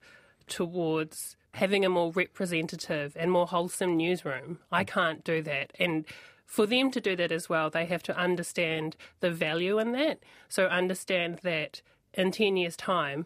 towards 0.48 1.36
having 1.54 1.84
a 1.84 1.90
more 1.90 2.12
representative 2.12 3.16
and 3.20 3.32
more 3.32 3.48
wholesome 3.48 3.98
newsroom. 3.98 4.60
I 4.72 4.84
can't 4.84 5.24
do 5.24 5.42
that. 5.42 5.74
And 5.80 6.06
for 6.46 6.66
them 6.66 6.92
to 6.92 7.02
do 7.02 7.16
that 7.16 7.32
as 7.32 7.50
well, 7.50 7.70
they 7.70 7.86
have 7.86 8.04
to 8.04 8.18
understand 8.18 8.96
the 9.20 9.32
value 9.32 9.80
in 9.80 9.92
that. 9.94 10.20
So 10.48 10.68
understand 10.68 11.40
that 11.44 11.82
in 12.14 12.32
10 12.32 12.58
years' 12.58 12.78
time, 12.78 13.26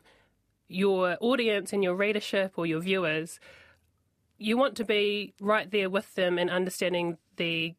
your 0.67 1.17
audience 1.19 1.73
and 1.73 1.83
your 1.83 1.95
readership 1.95 2.53
or 2.55 2.65
your 2.65 2.79
viewers 2.79 3.39
you 4.37 4.57
want 4.57 4.75
to 4.75 4.83
be 4.83 5.33
right 5.39 5.71
there 5.71 5.89
with 5.89 6.13
them 6.15 6.37
and 6.37 6.49
understanding 6.49 7.17
the 7.37 7.73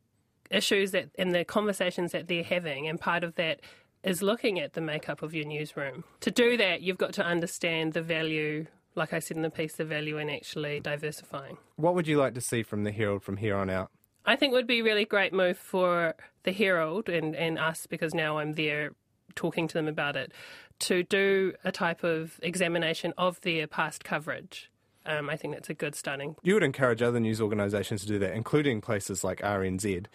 issues 0.54 0.92
that 0.92 1.10
and 1.18 1.34
the 1.34 1.44
conversations 1.44 2.12
that 2.12 2.28
they're 2.28 2.44
having 2.44 2.86
and 2.88 3.00
part 3.00 3.24
of 3.24 3.34
that 3.34 3.60
is 4.02 4.22
looking 4.22 4.60
at 4.60 4.74
the 4.74 4.80
makeup 4.80 5.22
of 5.22 5.34
your 5.34 5.46
newsroom 5.46 6.04
to 6.20 6.30
do 6.30 6.56
that 6.56 6.82
you've 6.82 6.98
got 6.98 7.12
to 7.12 7.24
understand 7.24 7.92
the 7.92 8.02
value 8.02 8.66
like 8.94 9.12
i 9.12 9.18
said 9.18 9.36
in 9.36 9.42
the 9.42 9.50
piece 9.50 9.74
the 9.74 9.84
value 9.84 10.18
in 10.18 10.30
actually 10.30 10.80
diversifying 10.80 11.56
What 11.76 11.94
would 11.94 12.06
you 12.06 12.18
like 12.18 12.34
to 12.34 12.40
see 12.40 12.62
from 12.62 12.84
the 12.84 12.92
Herald 12.92 13.22
from 13.22 13.38
here 13.38 13.56
on 13.56 13.68
out? 13.70 13.90
I 14.26 14.36
think 14.36 14.52
it 14.52 14.56
would 14.56 14.66
be 14.66 14.80
a 14.80 14.84
really 14.84 15.04
great 15.04 15.32
move 15.32 15.58
for 15.58 16.14
the 16.44 16.52
Herald 16.52 17.08
and, 17.10 17.36
and 17.36 17.58
us, 17.58 17.86
because 17.86 18.14
now 18.14 18.38
I'm 18.38 18.54
there 18.54 18.92
talking 19.34 19.68
to 19.68 19.74
them 19.74 19.86
about 19.88 20.16
it, 20.16 20.32
to 20.80 21.02
do 21.02 21.52
a 21.62 21.70
type 21.70 22.04
of 22.04 22.40
examination 22.42 23.12
of 23.18 23.40
their 23.42 23.66
past 23.66 24.02
coverage. 24.02 24.70
Um, 25.06 25.28
I 25.28 25.36
think 25.36 25.54
that's 25.54 25.68
a 25.68 25.74
good 25.74 25.94
starting. 25.94 26.36
You 26.42 26.54
would 26.54 26.62
encourage 26.62 27.02
other 27.02 27.20
news 27.20 27.40
organisations 27.40 28.00
to 28.02 28.06
do 28.06 28.18
that, 28.20 28.32
including 28.32 28.80
places 28.80 29.22
like 29.22 29.40
RNZ. 29.42 30.06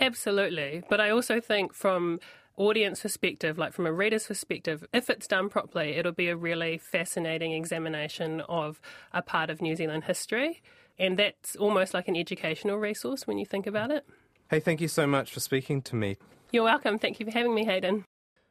Absolutely. 0.00 0.82
But 0.88 1.00
I 1.00 1.10
also 1.10 1.40
think 1.40 1.74
from 1.74 2.20
audience 2.56 3.02
perspective, 3.02 3.58
like 3.58 3.72
from 3.72 3.86
a 3.86 3.92
reader's 3.92 4.26
perspective, 4.26 4.84
if 4.92 5.08
it's 5.08 5.26
done 5.26 5.48
properly, 5.48 5.90
it'll 5.96 6.12
be 6.12 6.28
a 6.28 6.36
really 6.36 6.78
fascinating 6.78 7.52
examination 7.52 8.40
of 8.42 8.80
a 9.12 9.22
part 9.22 9.50
of 9.50 9.62
New 9.62 9.76
Zealand 9.76 10.04
history. 10.04 10.62
And 10.98 11.18
that's 11.18 11.56
almost 11.56 11.94
like 11.94 12.08
an 12.08 12.16
educational 12.16 12.76
resource 12.76 13.26
when 13.26 13.38
you 13.38 13.46
think 13.46 13.66
about 13.66 13.90
it. 13.90 14.04
Hey, 14.50 14.60
thank 14.60 14.80
you 14.80 14.88
so 14.88 15.06
much 15.06 15.32
for 15.32 15.40
speaking 15.40 15.80
to 15.82 15.96
me. 15.96 16.16
You're 16.52 16.64
welcome. 16.64 16.98
Thank 16.98 17.20
you 17.20 17.26
for 17.26 17.32
having 17.32 17.54
me, 17.54 17.64
Hayden. 17.64 18.04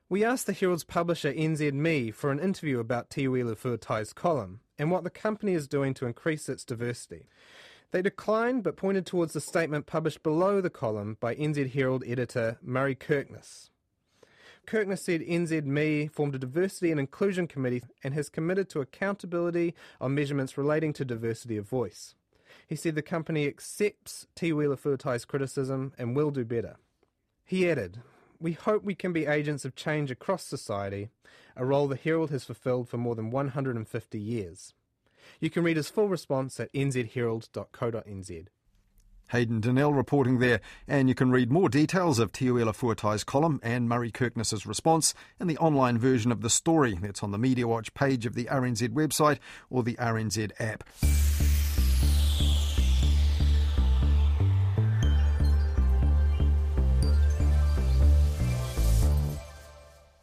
We 0.07 0.23
asked 0.23 0.47
the 0.47 0.53
Herald's 0.53 0.83
publisher 0.83 1.31
NZME 1.31 2.15
for 2.15 2.31
an 2.31 2.39
interview 2.39 2.79
about 2.79 3.11
Teuila 3.11 3.55
Fuatai's 3.55 4.13
column 4.13 4.61
and 4.79 4.89
what 4.89 5.03
the 5.03 5.11
company 5.11 5.53
is 5.53 5.67
doing 5.67 5.93
to 5.95 6.07
increase 6.07 6.49
its 6.49 6.63
diversity. 6.63 7.27
They 7.91 8.01
declined 8.03 8.63
but 8.63 8.77
pointed 8.77 9.05
towards 9.05 9.33
the 9.33 9.41
statement 9.41 9.87
published 9.87 10.21
below 10.21 10.61
the 10.61 10.69
column 10.69 11.17
by 11.19 11.33
NZ 11.35 11.71
Herald 11.73 12.03
editor 12.05 12.59
Murray 12.61 12.95
Kirkness. 12.95 13.69
Kirkness 14.67 15.03
said 15.03 15.21
NZME 15.21 16.11
formed 16.11 16.35
a 16.35 16.39
diversity 16.39 16.91
and 16.91 16.99
inclusion 16.99 17.47
committee 17.47 17.81
and 18.03 18.13
has 18.13 18.29
committed 18.29 18.69
to 18.69 18.81
accountability 18.81 19.73
on 19.99 20.13
measurements 20.13 20.57
relating 20.57 20.93
to 20.93 21.05
diversity 21.05 21.57
of 21.57 21.67
voice. 21.67 22.13
He 22.67 22.75
said 22.75 22.93
the 22.93 23.01
company 23.01 23.47
accepts 23.47 24.27
Teuila 24.35 24.77
Fuatai's 24.77 25.25
criticism 25.25 25.93
and 25.97 26.15
will 26.15 26.29
do 26.29 26.45
better. 26.45 26.75
He 27.43 27.67
added, 27.67 28.01
We 28.39 28.51
hope 28.51 28.83
we 28.83 28.93
can 28.93 29.11
be 29.11 29.25
agents 29.25 29.65
of 29.65 29.75
change 29.75 30.11
across 30.11 30.43
society, 30.43 31.09
a 31.55 31.65
role 31.65 31.87
the 31.87 31.95
Herald 31.95 32.29
has 32.29 32.43
fulfilled 32.43 32.87
for 32.87 32.97
more 32.97 33.15
than 33.15 33.31
150 33.31 34.19
years. 34.19 34.75
You 35.39 35.49
can 35.49 35.63
read 35.63 35.77
his 35.77 35.89
full 35.89 36.07
response 36.09 36.59
at 36.59 36.71
nzherald.co.nz. 36.73 38.45
Hayden 39.29 39.61
Donnell 39.61 39.93
reporting 39.93 40.39
there, 40.39 40.59
and 40.87 41.07
you 41.07 41.13
can 41.13 41.29
read 41.29 41.51
more 41.51 41.69
details 41.69 42.17
of 42.17 42.31
Teuila 42.31 42.75
Fuatai's 42.75 43.23
column 43.23 43.59
and 43.61 43.87
Murray 43.87 44.11
Kirkness's 44.11 44.65
response 44.65 45.13
in 45.39 45.45
the 45.45 45.57
online 45.57 45.99
version 45.99 46.31
of 46.31 46.41
the 46.41 46.49
story 46.49 46.97
that's 46.99 47.21
on 47.21 47.31
the 47.31 47.37
Media 47.37 47.67
Watch 47.67 47.93
page 47.93 48.25
of 48.25 48.33
the 48.33 48.45
RNZ 48.45 48.89
website 48.89 49.37
or 49.69 49.83
the 49.83 49.95
RNZ 49.95 50.51
app. 50.59 50.83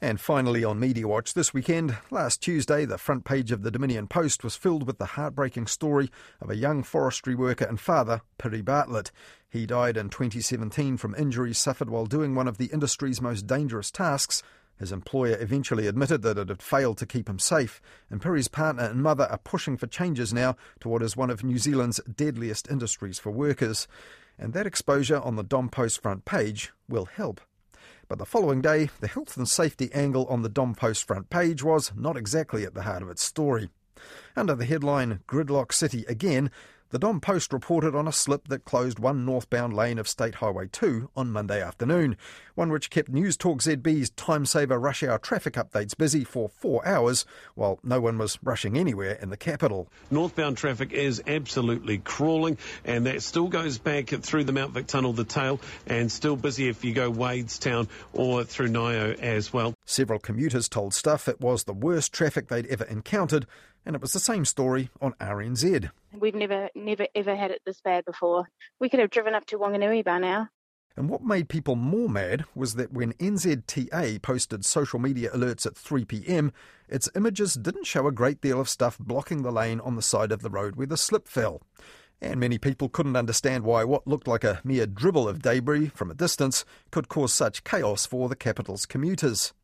And 0.07 0.21
finally, 0.21 0.62
on 0.62 0.79
Media 0.79 1.09
Watch 1.09 1.35
this 1.35 1.53
weekend, 1.53 1.97
last 2.12 2.40
Tuesday, 2.40 2.85
the 2.85 2.97
front 2.97 3.25
page 3.25 3.51
of 3.51 3.62
the 3.62 3.73
Dominion 3.73 4.07
Post 4.07 4.45
was 4.45 4.55
filled 4.55 4.87
with 4.87 4.99
the 4.99 5.05
heartbreaking 5.05 5.66
story 5.66 6.12
of 6.40 6.49
a 6.49 6.55
young 6.55 6.85
forestry 6.85 7.35
worker 7.35 7.64
and 7.64 7.81
father, 7.81 8.21
Piri 8.38 8.62
Bartlett. 8.62 9.11
He 9.51 9.66
died 9.66 9.97
in 9.97 10.09
2017 10.09 10.97
from 10.97 11.16
injuries 11.16 11.59
suffered 11.59 11.90
while 11.90 12.07
doing 12.07 12.37
one 12.37 12.47
of 12.47 12.57
the 12.57 12.66
industry's 12.66 13.21
most 13.21 13.49
dangerous 13.49 13.90
tasks. 13.90 14.45
His 14.79 14.92
employer 14.92 15.37
eventually 15.40 15.88
admitted 15.88 16.23
that 16.23 16.38
it 16.38 16.51
had 16.51 16.62
failed 16.62 16.99
to 16.99 17.07
keep 17.07 17.29
him 17.29 17.40
safe, 17.40 17.83
and 18.09 18.23
Piri's 18.23 18.47
partner 18.47 18.85
and 18.85 19.03
mother 19.03 19.27
are 19.29 19.38
pushing 19.38 19.77
for 19.77 19.88
changes 19.88 20.33
now 20.33 20.55
to 20.79 20.88
what 20.88 21.03
is 21.03 21.16
one 21.16 21.31
of 21.31 21.42
New 21.42 21.59
Zealand's 21.59 22.01
deadliest 22.05 22.71
industries 22.71 23.19
for 23.19 23.33
workers. 23.33 23.88
And 24.38 24.53
that 24.53 24.69
exposure 24.69 25.19
on 25.19 25.35
the 25.35 25.42
Dom 25.42 25.69
Post 25.69 26.01
front 26.01 26.25
page 26.25 26.71
will 26.88 27.07
help. 27.07 27.40
But 28.09 28.19
the 28.19 28.25
following 28.25 28.61
day, 28.61 28.90
the 29.01 29.09
health 29.09 29.37
and 29.37 29.49
safety 29.49 29.90
angle 29.92 30.27
on 30.27 30.42
the 30.42 30.49
Dom 30.49 30.77
Post 30.77 31.05
front 31.05 31.29
page 31.29 31.64
was 31.64 31.92
not 31.97 32.16
exactly 32.16 32.64
at 32.64 32.75
the 32.75 32.83
heart 32.83 33.03
of 33.03 33.11
its 33.11 33.25
story. 33.25 33.69
Under 34.37 34.55
the 34.55 34.64
headline 34.64 35.21
Gridlock 35.27 35.73
City 35.73 36.05
Again, 36.07 36.53
the 36.97 37.01
Dom 37.01 37.21
Post 37.21 37.53
reported 37.53 37.95
on 37.95 38.09
a 38.09 38.13
slip 38.13 38.49
that 38.49 38.65
closed 38.65 38.99
one 38.99 39.27
northbound 39.27 39.75
lane 39.75 39.99
of 39.99 40.09
State 40.09 40.37
Highway 40.37 40.67
2 40.73 41.11
on 41.15 41.31
Monday 41.31 41.61
afternoon, 41.61 42.17
one 42.55 42.73
which 42.73 42.89
kept 42.89 43.11
News 43.11 43.37
Talk 43.37 43.59
ZB's 43.61 44.09
time 44.09 44.47
saver 44.47 44.79
rush 44.79 45.03
hour 45.03 45.19
traffic 45.19 45.57
updates 45.57 45.95
busy 45.95 46.25
for 46.25 46.49
four 46.49 46.89
hours 46.89 47.27
while 47.55 47.79
no 47.85 48.01
one 48.01 48.17
was 48.17 48.39
rushing 48.43 48.79
anywhere 48.79 49.13
in 49.21 49.29
the 49.29 49.37
capital. 49.37 49.91
Northbound 50.11 50.57
traffic 50.57 50.95
is 50.95 51.23
absolutely 51.27 51.99
crawling, 51.99 52.57
and 52.83 53.05
that 53.05 53.23
still 53.23 53.49
goes 53.49 53.77
back 53.77 54.09
through 54.09 54.45
the 54.45 54.53
Mount 54.53 54.73
Vic 54.73 54.87
Tunnel, 54.87 55.13
the 55.13 55.25
tail, 55.25 55.61
and 55.87 56.11
still 56.11 56.35
busy 56.35 56.67
if 56.67 56.83
you 56.83 56.95
go 56.95 57.13
Wadestown 57.13 57.89
or 58.15 58.43
through 58.45 58.69
Ngaio 58.69 59.19
as 59.19 59.53
well. 59.53 59.76
Several 59.97 60.19
commuters 60.19 60.69
told 60.69 60.93
Stuff 60.93 61.27
it 61.27 61.41
was 61.41 61.65
the 61.65 61.73
worst 61.73 62.13
traffic 62.13 62.49
they'd 62.49 62.67
ever 62.67 62.85
encountered, 62.85 63.47
and 63.87 63.97
it 63.97 64.03
was 64.03 64.13
the 64.13 64.21
same 64.21 64.45
story 64.45 64.91
on 65.01 65.15
RNZ. 65.15 65.89
We've 66.13 66.35
never, 66.35 66.69
never, 66.75 67.07
ever 67.15 67.35
had 67.35 67.51
it 67.51 67.63
this 67.65 67.81
bad 67.81 68.05
before. 68.05 68.47
We 68.79 68.91
could 68.91 69.01
have 69.01 69.09
driven 69.09 69.35
up 69.35 69.47
to 69.47 69.59
Wanganui 69.59 70.05
by 70.05 70.19
now. 70.19 70.51
And 70.99 71.09
what 71.09 71.25
made 71.25 71.49
people 71.49 71.77
more 71.77 72.11
mad 72.11 72.45
was 72.55 72.75
that 72.75 72.93
when 72.93 73.15
NZTA 73.15 74.21
posted 74.21 74.67
social 74.67 74.99
media 74.99 75.31
alerts 75.31 75.65
at 75.65 75.77
3pm, 75.77 76.53
its 76.91 77.09
images 77.17 77.55
didn't 77.55 77.87
show 77.87 78.07
a 78.07 78.13
great 78.13 78.43
deal 78.43 78.61
of 78.61 78.69
stuff 78.69 78.99
blocking 78.99 79.45
the 79.45 79.51
lane 79.51 79.81
on 79.81 79.97
the 79.97 80.03
side 80.03 80.31
of 80.31 80.43
the 80.43 80.51
road 80.51 80.77
where 80.77 80.87
the 80.87 80.99
slip 80.99 81.27
fell. 81.27 81.63
And 82.21 82.39
many 82.39 82.59
people 82.59 82.91
couldn't 82.91 83.17
understand 83.17 83.65
why 83.65 83.85
what 83.85 84.07
looked 84.07 84.29
like 84.29 84.45
a 84.45 84.61
mere 84.63 84.87
dribble 84.87 85.27
of 85.27 85.41
debris 85.41 85.89
from 85.89 86.11
a 86.11 86.15
distance 86.15 86.67
could 86.91 87.09
cause 87.09 87.33
such 87.33 87.65
chaos 87.65 88.05
for 88.05 88.29
the 88.29 88.37
capital's 88.37 88.85
commuters. 88.85 89.55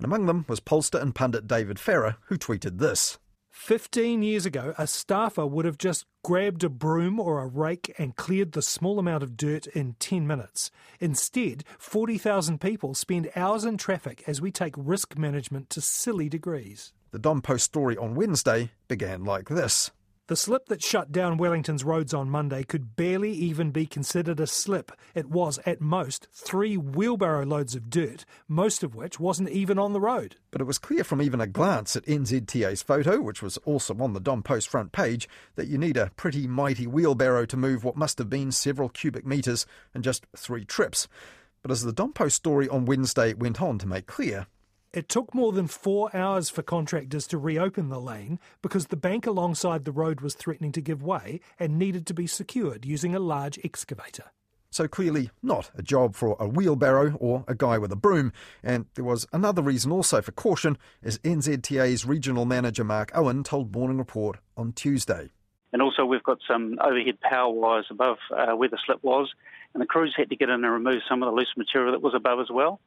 And 0.00 0.06
among 0.06 0.24
them 0.24 0.46
was 0.48 0.60
pollster 0.60 0.98
and 0.98 1.14
pundit 1.14 1.46
David 1.46 1.78
Farrar, 1.78 2.16
who 2.28 2.38
tweeted 2.38 2.78
this. 2.78 3.18
15 3.50 4.22
years 4.22 4.46
ago, 4.46 4.72
a 4.78 4.86
staffer 4.86 5.44
would 5.44 5.66
have 5.66 5.76
just 5.76 6.06
grabbed 6.24 6.64
a 6.64 6.70
broom 6.70 7.20
or 7.20 7.42
a 7.42 7.46
rake 7.46 7.94
and 7.98 8.16
cleared 8.16 8.52
the 8.52 8.62
small 8.62 8.98
amount 8.98 9.22
of 9.22 9.36
dirt 9.36 9.66
in 9.66 9.96
10 9.98 10.26
minutes. 10.26 10.70
Instead, 11.00 11.64
40,000 11.78 12.62
people 12.62 12.94
spend 12.94 13.30
hours 13.36 13.66
in 13.66 13.76
traffic 13.76 14.24
as 14.26 14.40
we 14.40 14.50
take 14.50 14.72
risk 14.74 15.18
management 15.18 15.68
to 15.68 15.82
silly 15.82 16.30
degrees. 16.30 16.94
The 17.10 17.18
Dom 17.18 17.42
Post 17.42 17.66
story 17.66 17.98
on 17.98 18.14
Wednesday 18.14 18.70
began 18.88 19.24
like 19.24 19.50
this. 19.50 19.90
The 20.30 20.36
slip 20.36 20.66
that 20.66 20.80
shut 20.80 21.10
down 21.10 21.38
Wellington's 21.38 21.82
roads 21.82 22.14
on 22.14 22.30
Monday 22.30 22.62
could 22.62 22.94
barely 22.94 23.32
even 23.32 23.72
be 23.72 23.84
considered 23.84 24.38
a 24.38 24.46
slip. 24.46 24.92
It 25.12 25.28
was, 25.28 25.58
at 25.66 25.80
most, 25.80 26.28
three 26.32 26.76
wheelbarrow 26.76 27.44
loads 27.44 27.74
of 27.74 27.90
dirt, 27.90 28.24
most 28.46 28.84
of 28.84 28.94
which 28.94 29.18
wasn't 29.18 29.48
even 29.48 29.76
on 29.76 29.92
the 29.92 30.00
road. 30.00 30.36
But 30.52 30.60
it 30.60 30.68
was 30.68 30.78
clear 30.78 31.02
from 31.02 31.20
even 31.20 31.40
a 31.40 31.48
glance 31.48 31.96
at 31.96 32.06
NZTA's 32.06 32.80
photo, 32.80 33.20
which 33.20 33.42
was 33.42 33.56
also 33.64 33.92
on 33.98 34.12
the 34.12 34.20
Dom 34.20 34.44
Post 34.44 34.68
front 34.68 34.92
page, 34.92 35.28
that 35.56 35.66
you 35.66 35.76
need 35.76 35.96
a 35.96 36.12
pretty 36.14 36.46
mighty 36.46 36.86
wheelbarrow 36.86 37.44
to 37.46 37.56
move 37.56 37.82
what 37.82 37.96
must 37.96 38.18
have 38.18 38.30
been 38.30 38.52
several 38.52 38.88
cubic 38.88 39.26
metres 39.26 39.66
in 39.96 40.02
just 40.02 40.28
three 40.36 40.64
trips. 40.64 41.08
But 41.60 41.72
as 41.72 41.82
the 41.82 41.92
Dom 41.92 42.12
Post 42.12 42.36
story 42.36 42.68
on 42.68 42.84
Wednesday 42.84 43.34
went 43.34 43.60
on 43.60 43.78
to 43.78 43.88
make 43.88 44.06
clear, 44.06 44.46
it 44.92 45.08
took 45.08 45.34
more 45.34 45.52
than 45.52 45.66
four 45.66 46.14
hours 46.14 46.50
for 46.50 46.62
contractors 46.62 47.26
to 47.28 47.38
reopen 47.38 47.88
the 47.88 48.00
lane 48.00 48.40
because 48.60 48.86
the 48.86 48.96
bank 48.96 49.26
alongside 49.26 49.84
the 49.84 49.92
road 49.92 50.20
was 50.20 50.34
threatening 50.34 50.72
to 50.72 50.80
give 50.80 51.02
way 51.02 51.40
and 51.58 51.78
needed 51.78 52.06
to 52.06 52.14
be 52.14 52.26
secured 52.26 52.84
using 52.84 53.14
a 53.14 53.20
large 53.20 53.58
excavator. 53.62 54.32
So 54.72 54.86
clearly 54.86 55.30
not 55.42 55.70
a 55.76 55.82
job 55.82 56.14
for 56.14 56.36
a 56.38 56.46
wheelbarrow 56.46 57.16
or 57.20 57.44
a 57.48 57.54
guy 57.54 57.78
with 57.78 57.92
a 57.92 57.96
broom. 57.96 58.32
And 58.62 58.86
there 58.94 59.04
was 59.04 59.26
another 59.32 59.62
reason 59.62 59.90
also 59.90 60.22
for 60.22 60.32
caution, 60.32 60.78
as 61.02 61.18
NZTA's 61.18 62.06
regional 62.06 62.44
manager 62.44 62.84
Mark 62.84 63.10
Owen 63.14 63.42
told 63.42 63.74
Morning 63.74 63.98
Report 63.98 64.38
on 64.56 64.72
Tuesday. 64.72 65.30
And 65.72 65.82
also 65.82 66.04
we've 66.04 66.22
got 66.22 66.38
some 66.48 66.78
overhead 66.84 67.20
power 67.20 67.52
wires 67.52 67.86
above 67.90 68.18
uh, 68.36 68.56
where 68.56 68.68
the 68.68 68.78
slip 68.84 69.02
was, 69.02 69.32
and 69.74 69.80
the 69.80 69.86
crews 69.86 70.14
had 70.16 70.30
to 70.30 70.36
get 70.36 70.48
in 70.48 70.64
and 70.64 70.72
remove 70.72 71.02
some 71.08 71.22
of 71.22 71.28
the 71.28 71.36
loose 71.36 71.52
material 71.56 71.92
that 71.92 72.02
was 72.02 72.14
above 72.14 72.40
as 72.40 72.50
well. 72.50 72.80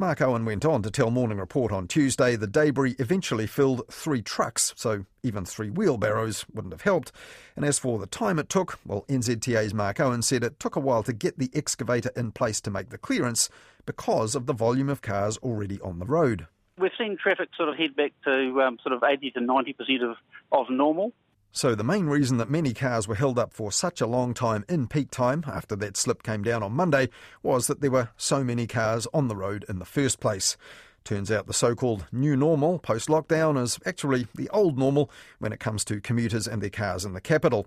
Mark 0.00 0.22
Owen 0.22 0.46
went 0.46 0.64
on 0.64 0.80
to 0.80 0.90
tell 0.90 1.10
Morning 1.10 1.36
Report 1.36 1.70
on 1.70 1.86
Tuesday 1.86 2.34
the 2.34 2.46
debris 2.46 2.96
eventually 2.98 3.46
filled 3.46 3.82
three 3.90 4.22
trucks, 4.22 4.72
so 4.74 5.04
even 5.22 5.44
three 5.44 5.68
wheelbarrows 5.68 6.46
wouldn't 6.54 6.72
have 6.72 6.80
helped. 6.80 7.12
And 7.54 7.66
as 7.66 7.78
for 7.78 7.98
the 7.98 8.06
time 8.06 8.38
it 8.38 8.48
took, 8.48 8.78
well, 8.86 9.04
NZTA's 9.10 9.74
Mark 9.74 10.00
Owen 10.00 10.22
said 10.22 10.42
it 10.42 10.58
took 10.58 10.74
a 10.74 10.80
while 10.80 11.02
to 11.02 11.12
get 11.12 11.38
the 11.38 11.50
excavator 11.52 12.10
in 12.16 12.32
place 12.32 12.62
to 12.62 12.70
make 12.70 12.88
the 12.88 12.96
clearance 12.96 13.50
because 13.84 14.34
of 14.34 14.46
the 14.46 14.54
volume 14.54 14.88
of 14.88 15.02
cars 15.02 15.36
already 15.42 15.78
on 15.82 15.98
the 15.98 16.06
road. 16.06 16.46
We've 16.78 16.90
seen 16.96 17.18
traffic 17.18 17.50
sort 17.54 17.68
of 17.68 17.76
head 17.76 17.94
back 17.94 18.14
to 18.24 18.62
um, 18.62 18.78
sort 18.82 18.94
of 18.94 19.02
80 19.06 19.32
to 19.32 19.40
90% 19.40 20.02
of, 20.02 20.16
of 20.50 20.70
normal. 20.70 21.12
So, 21.52 21.74
the 21.74 21.82
main 21.82 22.06
reason 22.06 22.36
that 22.36 22.48
many 22.48 22.72
cars 22.72 23.08
were 23.08 23.16
held 23.16 23.36
up 23.36 23.52
for 23.52 23.72
such 23.72 24.00
a 24.00 24.06
long 24.06 24.34
time 24.34 24.64
in 24.68 24.86
peak 24.86 25.10
time 25.10 25.44
after 25.48 25.74
that 25.76 25.96
slip 25.96 26.22
came 26.22 26.44
down 26.44 26.62
on 26.62 26.72
Monday 26.72 27.08
was 27.42 27.66
that 27.66 27.80
there 27.80 27.90
were 27.90 28.10
so 28.16 28.44
many 28.44 28.68
cars 28.68 29.08
on 29.12 29.26
the 29.26 29.34
road 29.34 29.64
in 29.68 29.80
the 29.80 29.84
first 29.84 30.20
place. 30.20 30.56
Turns 31.02 31.28
out 31.28 31.48
the 31.48 31.52
so 31.52 31.74
called 31.74 32.06
new 32.12 32.36
normal 32.36 32.78
post 32.78 33.08
lockdown 33.08 33.60
is 33.60 33.80
actually 33.84 34.28
the 34.36 34.48
old 34.50 34.78
normal 34.78 35.10
when 35.40 35.52
it 35.52 35.58
comes 35.58 35.84
to 35.86 36.00
commuters 36.00 36.46
and 36.46 36.62
their 36.62 36.70
cars 36.70 37.04
in 37.04 37.14
the 37.14 37.20
capital. 37.20 37.66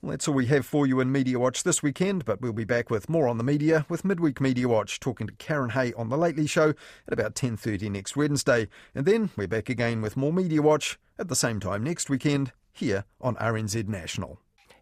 Well, 0.00 0.12
that's 0.12 0.28
all 0.28 0.34
we 0.34 0.46
have 0.46 0.64
for 0.64 0.86
you 0.86 1.00
in 1.00 1.10
Media 1.10 1.40
Watch 1.40 1.64
this 1.64 1.82
weekend, 1.82 2.24
but 2.24 2.40
we'll 2.40 2.52
be 2.52 2.64
back 2.64 2.88
with 2.88 3.08
more 3.08 3.26
on 3.26 3.38
the 3.38 3.44
media 3.44 3.84
with 3.88 4.04
Midweek 4.04 4.40
Media 4.40 4.68
Watch, 4.68 5.00
talking 5.00 5.26
to 5.26 5.32
Karyn 5.32 5.72
Hay 5.72 5.92
on 5.94 6.08
The 6.08 6.18
Lately 6.18 6.46
Show 6.46 6.68
at 7.08 7.12
about 7.12 7.34
10.30 7.34 7.90
next 7.90 8.14
Wednesday. 8.14 8.68
And 8.94 9.06
then 9.06 9.30
we're 9.36 9.48
back 9.48 9.68
again 9.68 10.02
with 10.02 10.16
more 10.16 10.32
Media 10.32 10.62
Watch 10.62 11.00
at 11.18 11.26
the 11.26 11.34
same 11.34 11.58
time 11.58 11.82
next 11.82 12.08
weekend 12.08 12.52
here 12.78 13.04
on 13.20 13.36
RNZ 13.36 13.88
National. 13.88 14.40